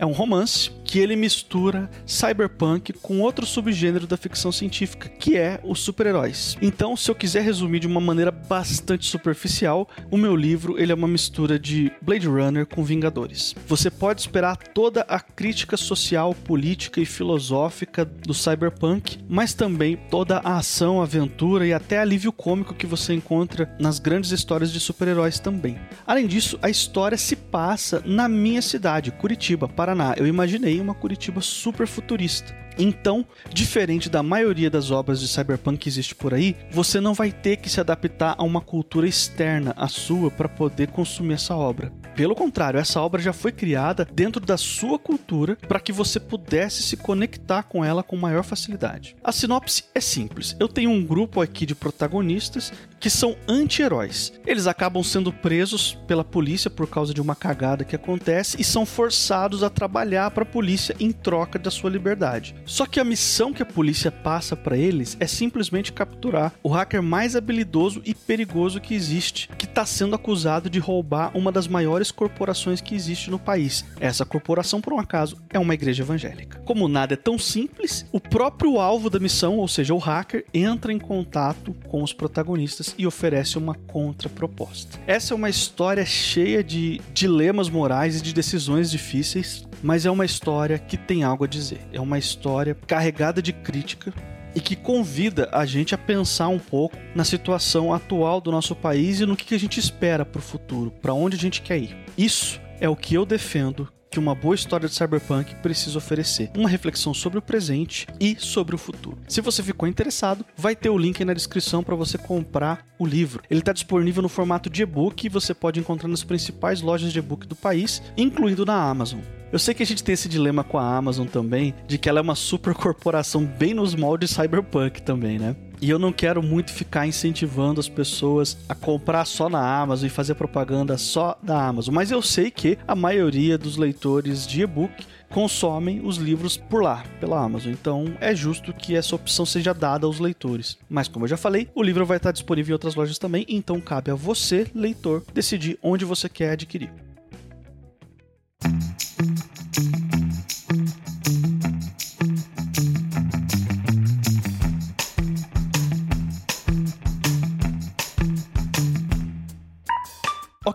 é 0.00 0.04
um 0.04 0.12
romance 0.12 0.72
que 0.90 0.98
ele 0.98 1.14
mistura 1.14 1.88
cyberpunk 2.04 2.92
com 2.94 3.20
outro 3.20 3.46
subgênero 3.46 4.08
da 4.08 4.16
ficção 4.16 4.50
científica, 4.50 5.08
que 5.08 5.36
é 5.36 5.60
os 5.62 5.78
super-heróis. 5.78 6.56
Então, 6.60 6.96
se 6.96 7.08
eu 7.08 7.14
quiser 7.14 7.44
resumir 7.44 7.78
de 7.78 7.86
uma 7.86 8.00
maneira 8.00 8.32
bastante 8.32 9.06
superficial, 9.06 9.88
o 10.10 10.16
meu 10.16 10.34
livro 10.34 10.76
ele 10.80 10.90
é 10.90 10.94
uma 10.94 11.06
mistura 11.06 11.60
de 11.60 11.92
Blade 12.02 12.26
Runner 12.26 12.66
com 12.66 12.82
Vingadores. 12.82 13.54
Você 13.68 13.88
pode 13.88 14.22
esperar 14.22 14.56
toda 14.56 15.02
a 15.02 15.20
crítica 15.20 15.76
social, 15.76 16.34
política 16.34 17.00
e 17.00 17.06
filosófica 17.06 18.04
do 18.04 18.34
cyberpunk, 18.34 19.20
mas 19.28 19.54
também 19.54 19.96
toda 20.10 20.38
a 20.38 20.56
ação, 20.56 21.00
aventura 21.00 21.64
e 21.64 21.72
até 21.72 22.00
alívio 22.00 22.32
cômico 22.32 22.74
que 22.74 22.86
você 22.86 23.14
encontra 23.14 23.72
nas 23.78 24.00
grandes 24.00 24.32
histórias 24.32 24.72
de 24.72 24.80
super-heróis 24.80 25.38
também. 25.38 25.78
Além 26.04 26.26
disso, 26.26 26.58
a 26.60 26.68
história 26.68 27.16
se 27.16 27.36
passa 27.36 28.02
na 28.04 28.28
minha 28.28 28.60
cidade, 28.60 29.12
Curitiba, 29.12 29.68
Paraná. 29.68 30.14
Eu 30.16 30.26
imaginei 30.26 30.79
uma 30.80 30.94
Curitiba 30.94 31.40
super 31.40 31.86
futurista. 31.86 32.54
Então, 32.78 33.24
diferente 33.52 34.08
da 34.08 34.22
maioria 34.22 34.70
das 34.70 34.90
obras 34.90 35.20
de 35.20 35.28
cyberpunk 35.28 35.78
que 35.78 35.88
existe 35.88 36.14
por 36.14 36.34
aí, 36.34 36.56
você 36.70 37.00
não 37.00 37.14
vai 37.14 37.32
ter 37.32 37.56
que 37.56 37.68
se 37.68 37.80
adaptar 37.80 38.34
a 38.36 38.44
uma 38.44 38.60
cultura 38.60 39.08
externa 39.08 39.74
à 39.76 39.88
sua 39.88 40.30
para 40.30 40.48
poder 40.48 40.88
consumir 40.88 41.34
essa 41.34 41.56
obra. 41.56 41.92
Pelo 42.14 42.34
contrário, 42.34 42.78
essa 42.78 43.00
obra 43.00 43.20
já 43.22 43.32
foi 43.32 43.52
criada 43.52 44.06
dentro 44.12 44.44
da 44.44 44.56
sua 44.56 44.98
cultura 44.98 45.56
para 45.56 45.80
que 45.80 45.92
você 45.92 46.20
pudesse 46.20 46.82
se 46.82 46.96
conectar 46.96 47.62
com 47.62 47.84
ela 47.84 48.02
com 48.02 48.16
maior 48.16 48.42
facilidade. 48.42 49.16
A 49.24 49.32
sinopse 49.32 49.84
é 49.94 50.00
simples. 50.00 50.56
Eu 50.58 50.68
tenho 50.68 50.90
um 50.90 51.04
grupo 51.04 51.40
aqui 51.40 51.64
de 51.64 51.74
protagonistas 51.74 52.72
que 52.98 53.08
são 53.08 53.36
anti-heróis. 53.48 54.32
Eles 54.46 54.66
acabam 54.66 55.02
sendo 55.02 55.32
presos 55.32 55.96
pela 56.06 56.22
polícia 56.24 56.68
por 56.68 56.86
causa 56.86 57.14
de 57.14 57.20
uma 57.20 57.34
cagada 57.34 57.84
que 57.84 57.96
acontece 57.96 58.60
e 58.60 58.64
são 58.64 58.84
forçados 58.84 59.62
a 59.62 59.70
trabalhar 59.70 60.30
para 60.30 60.42
a 60.42 60.46
polícia 60.46 60.94
em 61.00 61.12
troca 61.12 61.58
da 61.58 61.70
sua 61.70 61.88
liberdade. 61.88 62.54
Só 62.70 62.86
que 62.86 63.00
a 63.00 63.04
missão 63.04 63.52
que 63.52 63.64
a 63.64 63.66
polícia 63.66 64.12
passa 64.12 64.54
para 64.54 64.76
eles 64.76 65.16
é 65.18 65.26
simplesmente 65.26 65.92
capturar 65.92 66.52
o 66.62 66.68
hacker 66.68 67.02
mais 67.02 67.34
habilidoso 67.34 68.00
e 68.04 68.14
perigoso 68.14 68.80
que 68.80 68.94
existe, 68.94 69.48
que 69.58 69.64
está 69.64 69.84
sendo 69.84 70.14
acusado 70.14 70.70
de 70.70 70.78
roubar 70.78 71.36
uma 71.36 71.50
das 71.50 71.66
maiores 71.66 72.12
corporações 72.12 72.80
que 72.80 72.94
existe 72.94 73.28
no 73.28 73.40
país. 73.40 73.84
Essa 73.98 74.24
corporação, 74.24 74.80
por 74.80 74.92
um 74.92 75.00
acaso, 75.00 75.36
é 75.50 75.58
uma 75.58 75.74
igreja 75.74 76.04
evangélica. 76.04 76.60
Como 76.64 76.86
nada 76.86 77.14
é 77.14 77.16
tão 77.16 77.36
simples, 77.36 78.06
o 78.12 78.20
próprio 78.20 78.78
alvo 78.78 79.10
da 79.10 79.18
missão, 79.18 79.56
ou 79.56 79.66
seja, 79.66 79.92
o 79.92 79.98
hacker, 79.98 80.44
entra 80.54 80.92
em 80.92 80.98
contato 81.00 81.74
com 81.88 82.04
os 82.04 82.12
protagonistas 82.12 82.94
e 82.96 83.04
oferece 83.04 83.58
uma 83.58 83.74
contraproposta. 83.74 84.96
Essa 85.08 85.34
é 85.34 85.36
uma 85.36 85.50
história 85.50 86.06
cheia 86.06 86.62
de 86.62 87.00
dilemas 87.12 87.68
morais 87.68 88.20
e 88.20 88.22
de 88.22 88.32
decisões 88.32 88.92
difíceis, 88.92 89.66
mas 89.82 90.06
é 90.06 90.10
uma 90.10 90.24
história 90.24 90.78
que 90.78 90.96
tem 90.96 91.22
algo 91.22 91.44
a 91.44 91.48
dizer. 91.48 91.80
É 91.92 92.00
uma 92.00 92.18
história 92.18 92.76
carregada 92.86 93.42
de 93.42 93.52
crítica 93.52 94.12
e 94.54 94.60
que 94.60 94.76
convida 94.76 95.48
a 95.52 95.64
gente 95.64 95.94
a 95.94 95.98
pensar 95.98 96.48
um 96.48 96.58
pouco 96.58 96.96
na 97.14 97.24
situação 97.24 97.92
atual 97.92 98.40
do 98.40 98.50
nosso 98.50 98.74
país 98.74 99.20
e 99.20 99.26
no 99.26 99.36
que 99.36 99.54
a 99.54 99.58
gente 99.58 99.78
espera 99.78 100.24
para 100.24 100.38
o 100.38 100.42
futuro, 100.42 100.90
para 100.90 101.14
onde 101.14 101.36
a 101.36 101.38
gente 101.38 101.62
quer 101.62 101.78
ir. 101.78 101.96
Isso 102.16 102.60
é 102.80 102.88
o 102.88 102.96
que 102.96 103.14
eu 103.14 103.24
defendo 103.24 103.88
que 104.10 104.18
uma 104.18 104.34
boa 104.34 104.56
história 104.56 104.88
de 104.88 104.94
cyberpunk 104.94 105.54
precisa 105.56 105.96
oferecer. 105.96 106.50
Uma 106.56 106.68
reflexão 106.68 107.14
sobre 107.14 107.38
o 107.38 107.42
presente 107.42 108.08
e 108.18 108.36
sobre 108.38 108.74
o 108.74 108.78
futuro. 108.78 109.18
Se 109.28 109.40
você 109.40 109.62
ficou 109.62 109.88
interessado, 109.88 110.44
vai 110.56 110.74
ter 110.74 110.90
o 110.90 110.98
link 110.98 111.20
aí 111.20 111.24
na 111.24 111.32
descrição 111.32 111.82
para 111.84 111.94
você 111.94 112.18
comprar 112.18 112.84
o 112.98 113.06
livro. 113.06 113.42
Ele 113.48 113.60
está 113.60 113.72
disponível 113.72 114.20
no 114.20 114.28
formato 114.28 114.68
de 114.68 114.82
e-book 114.82 115.24
e 115.24 115.28
você 115.28 115.54
pode 115.54 115.78
encontrar 115.78 116.08
nas 116.08 116.24
principais 116.24 116.80
lojas 116.82 117.12
de 117.12 117.20
e-book 117.20 117.46
do 117.46 117.54
país, 117.54 118.02
incluindo 118.16 118.66
na 118.66 118.82
Amazon. 118.82 119.20
Eu 119.52 119.58
sei 119.58 119.74
que 119.74 119.82
a 119.82 119.86
gente 119.86 120.04
tem 120.04 120.12
esse 120.12 120.28
dilema 120.28 120.62
com 120.62 120.78
a 120.78 120.96
Amazon 120.96 121.26
também, 121.26 121.74
de 121.88 121.98
que 121.98 122.08
ela 122.08 122.20
é 122.20 122.22
uma 122.22 122.36
super 122.36 122.72
corporação 122.72 123.44
bem 123.44 123.74
nos 123.74 123.96
moldes 123.96 124.30
cyberpunk 124.30 125.02
também, 125.02 125.40
né? 125.40 125.56
E 125.82 125.90
eu 125.90 125.98
não 125.98 126.12
quero 126.12 126.40
muito 126.40 126.72
ficar 126.72 127.04
incentivando 127.06 127.80
as 127.80 127.88
pessoas 127.88 128.56
a 128.68 128.76
comprar 128.76 129.24
só 129.24 129.48
na 129.48 129.80
Amazon 129.80 130.06
e 130.06 130.10
fazer 130.10 130.34
propaganda 130.34 130.96
só 130.96 131.36
da 131.42 131.66
Amazon. 131.66 131.92
Mas 131.92 132.12
eu 132.12 132.22
sei 132.22 132.48
que 132.48 132.78
a 132.86 132.94
maioria 132.94 133.58
dos 133.58 133.76
leitores 133.76 134.46
de 134.46 134.62
e-book 134.62 135.04
consomem 135.30 136.00
os 136.04 136.16
livros 136.16 136.56
por 136.56 136.82
lá, 136.82 137.02
pela 137.18 137.42
Amazon. 137.42 137.72
Então 137.72 138.14
é 138.20 138.34
justo 138.34 138.72
que 138.72 138.94
essa 138.94 139.16
opção 139.16 139.44
seja 139.44 139.74
dada 139.74 140.06
aos 140.06 140.20
leitores. 140.20 140.78
Mas 140.88 141.08
como 141.08 141.24
eu 141.24 141.28
já 141.28 141.36
falei, 141.36 141.68
o 141.74 141.82
livro 141.82 142.06
vai 142.06 142.18
estar 142.18 142.30
disponível 142.30 142.72
em 142.72 142.74
outras 142.74 142.94
lojas 142.94 143.18
também, 143.18 143.44
então 143.48 143.80
cabe 143.80 144.12
a 144.12 144.14
você, 144.14 144.66
leitor, 144.74 145.24
decidir 145.34 145.76
onde 145.82 146.04
você 146.04 146.28
quer 146.28 146.50
adquirir. 146.50 146.92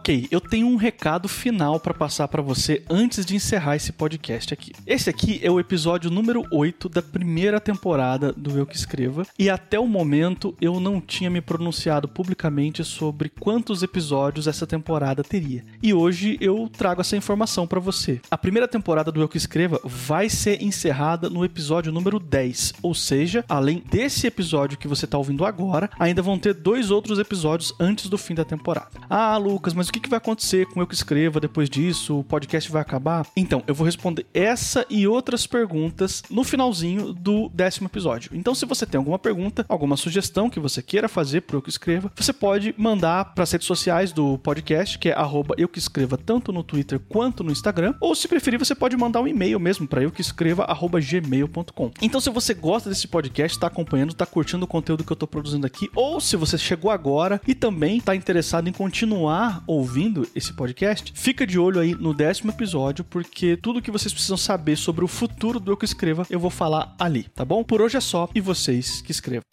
Ok, 0.05 0.27
eu 0.29 0.39
tenho 0.39 0.67
um 0.67 0.75
recado 0.75 1.27
final 1.27 1.79
para 1.79 1.91
passar 1.91 2.27
para 2.27 2.39
você 2.39 2.83
antes 2.87 3.25
de 3.25 3.35
encerrar 3.35 3.75
esse 3.75 3.91
podcast 3.91 4.53
aqui. 4.53 4.71
Esse 4.85 5.09
aqui 5.09 5.39
é 5.41 5.49
o 5.49 5.59
episódio 5.59 6.11
número 6.11 6.45
8 6.51 6.87
da 6.87 7.01
primeira 7.01 7.59
temporada 7.59 8.31
do 8.31 8.55
Eu 8.55 8.67
Que 8.67 8.75
Escreva, 8.75 9.25
e 9.39 9.49
até 9.49 9.79
o 9.79 9.87
momento 9.87 10.55
eu 10.61 10.79
não 10.79 11.01
tinha 11.01 11.27
me 11.27 11.41
pronunciado 11.41 12.07
publicamente 12.07 12.83
sobre 12.83 13.29
quantos 13.29 13.81
episódios 13.81 14.45
essa 14.45 14.67
temporada 14.67 15.23
teria. 15.23 15.65
E 15.81 15.91
hoje 15.91 16.37
eu 16.39 16.69
trago 16.71 17.01
essa 17.01 17.17
informação 17.17 17.65
para 17.65 17.79
você. 17.79 18.21
A 18.29 18.37
primeira 18.37 18.67
temporada 18.67 19.11
do 19.11 19.19
Eu 19.19 19.27
Que 19.27 19.37
Escreva 19.37 19.81
vai 19.83 20.29
ser 20.29 20.61
encerrada 20.61 21.31
no 21.31 21.43
episódio 21.43 21.91
número 21.91 22.19
10, 22.19 22.75
ou 22.83 22.93
seja, 22.93 23.43
além 23.49 23.81
desse 23.89 24.27
episódio 24.27 24.77
que 24.77 24.87
você 24.87 25.05
está 25.05 25.17
ouvindo 25.17 25.43
agora, 25.43 25.89
ainda 25.97 26.21
vão 26.21 26.37
ter 26.37 26.53
dois 26.53 26.91
outros 26.91 27.17
episódios 27.17 27.73
antes 27.79 28.07
do 28.07 28.19
fim 28.19 28.35
da 28.35 28.45
temporada. 28.45 29.01
Ah, 29.09 29.35
Lucas, 29.37 29.73
mas 29.73 29.89
o 29.94 29.94
que, 29.95 29.99
que 30.01 30.09
vai 30.09 30.17
acontecer 30.17 30.65
com 30.67 30.81
eu 30.81 30.87
que 30.87 30.93
escreva 30.93 31.39
depois 31.39 31.69
disso? 31.69 32.19
O 32.19 32.23
podcast 32.23 32.69
vai 32.69 32.81
acabar? 32.81 33.25
Então, 33.35 33.63
eu 33.65 33.73
vou 33.73 33.85
responder 33.85 34.25
essa 34.33 34.85
e 34.89 35.07
outras 35.07 35.47
perguntas 35.47 36.21
no 36.29 36.43
finalzinho 36.43 37.13
do 37.13 37.49
décimo 37.49 37.87
episódio. 37.87 38.31
Então, 38.33 38.53
se 38.53 38.65
você 38.65 38.85
tem 38.85 38.97
alguma 38.97 39.17
pergunta, 39.17 39.65
alguma 39.69 39.95
sugestão 39.95 40.49
que 40.49 40.59
você 40.59 40.81
queira 40.81 41.07
fazer 41.07 41.41
pro 41.41 41.57
Eu 41.57 41.61
Que 41.61 41.69
Escreva, 41.69 42.11
você 42.13 42.33
pode 42.33 42.75
mandar 42.77 43.33
para 43.33 43.43
as 43.43 43.51
redes 43.51 43.67
sociais 43.67 44.11
do 44.11 44.37
podcast, 44.39 44.99
que 44.99 45.09
é 45.09 45.13
arroba 45.13 45.55
eu 45.57 45.69
que 45.69 45.79
escreva, 45.79 46.17
tanto 46.17 46.51
no 46.51 46.63
Twitter 46.63 46.99
quanto 46.99 47.43
no 47.43 47.51
Instagram, 47.51 47.93
ou 48.01 48.13
se 48.15 48.27
preferir, 48.27 48.59
você 48.59 48.75
pode 48.75 48.97
mandar 48.97 49.21
um 49.21 49.27
e-mail 49.27 49.59
mesmo 49.59 49.87
para 49.87 50.03
eu 50.03 50.11
que 50.11 50.21
escreva, 50.21 50.63
arroba 50.63 50.99
gmail.com. 50.99 51.91
Então, 52.01 52.19
se 52.19 52.29
você 52.29 52.53
gosta 52.53 52.89
desse 52.89 53.07
podcast, 53.07 53.55
está 53.55 53.67
acompanhando, 53.67 54.11
está 54.11 54.25
curtindo 54.25 54.65
o 54.65 54.67
conteúdo 54.67 55.03
que 55.05 55.11
eu 55.11 55.15
estou 55.15 55.27
produzindo 55.27 55.65
aqui, 55.65 55.89
ou 55.95 56.19
se 56.19 56.35
você 56.35 56.57
chegou 56.57 56.91
agora 56.91 57.39
e 57.47 57.55
também 57.55 57.97
está 57.97 58.13
interessado 58.13 58.67
em 58.67 58.73
continuar 58.73 59.63
ouvindo 59.85 60.27
esse 60.35 60.51
podcast, 60.51 61.13
fica 61.15 61.45
de 61.45 61.59
olho 61.59 61.79
aí 61.79 61.93
no 61.93 62.11
décimo 62.11 62.51
episódio, 62.51 63.05
porque 63.05 63.55
tudo 63.55 63.81
que 63.81 63.91
vocês 63.91 64.11
precisam 64.11 64.35
saber 64.35 64.75
sobre 64.75 65.05
o 65.05 65.07
futuro 65.07 65.59
do 65.59 65.71
Eu 65.71 65.77
Que 65.77 65.85
Escreva, 65.85 66.25
eu 66.27 66.39
vou 66.39 66.49
falar 66.49 66.95
ali, 66.99 67.23
tá 67.35 67.45
bom? 67.45 67.63
Por 67.63 67.81
hoje 67.81 67.95
é 67.95 68.01
só, 68.01 68.27
e 68.33 68.41
vocês 68.41 69.01
que 69.01 69.11
escrevam. 69.11 69.45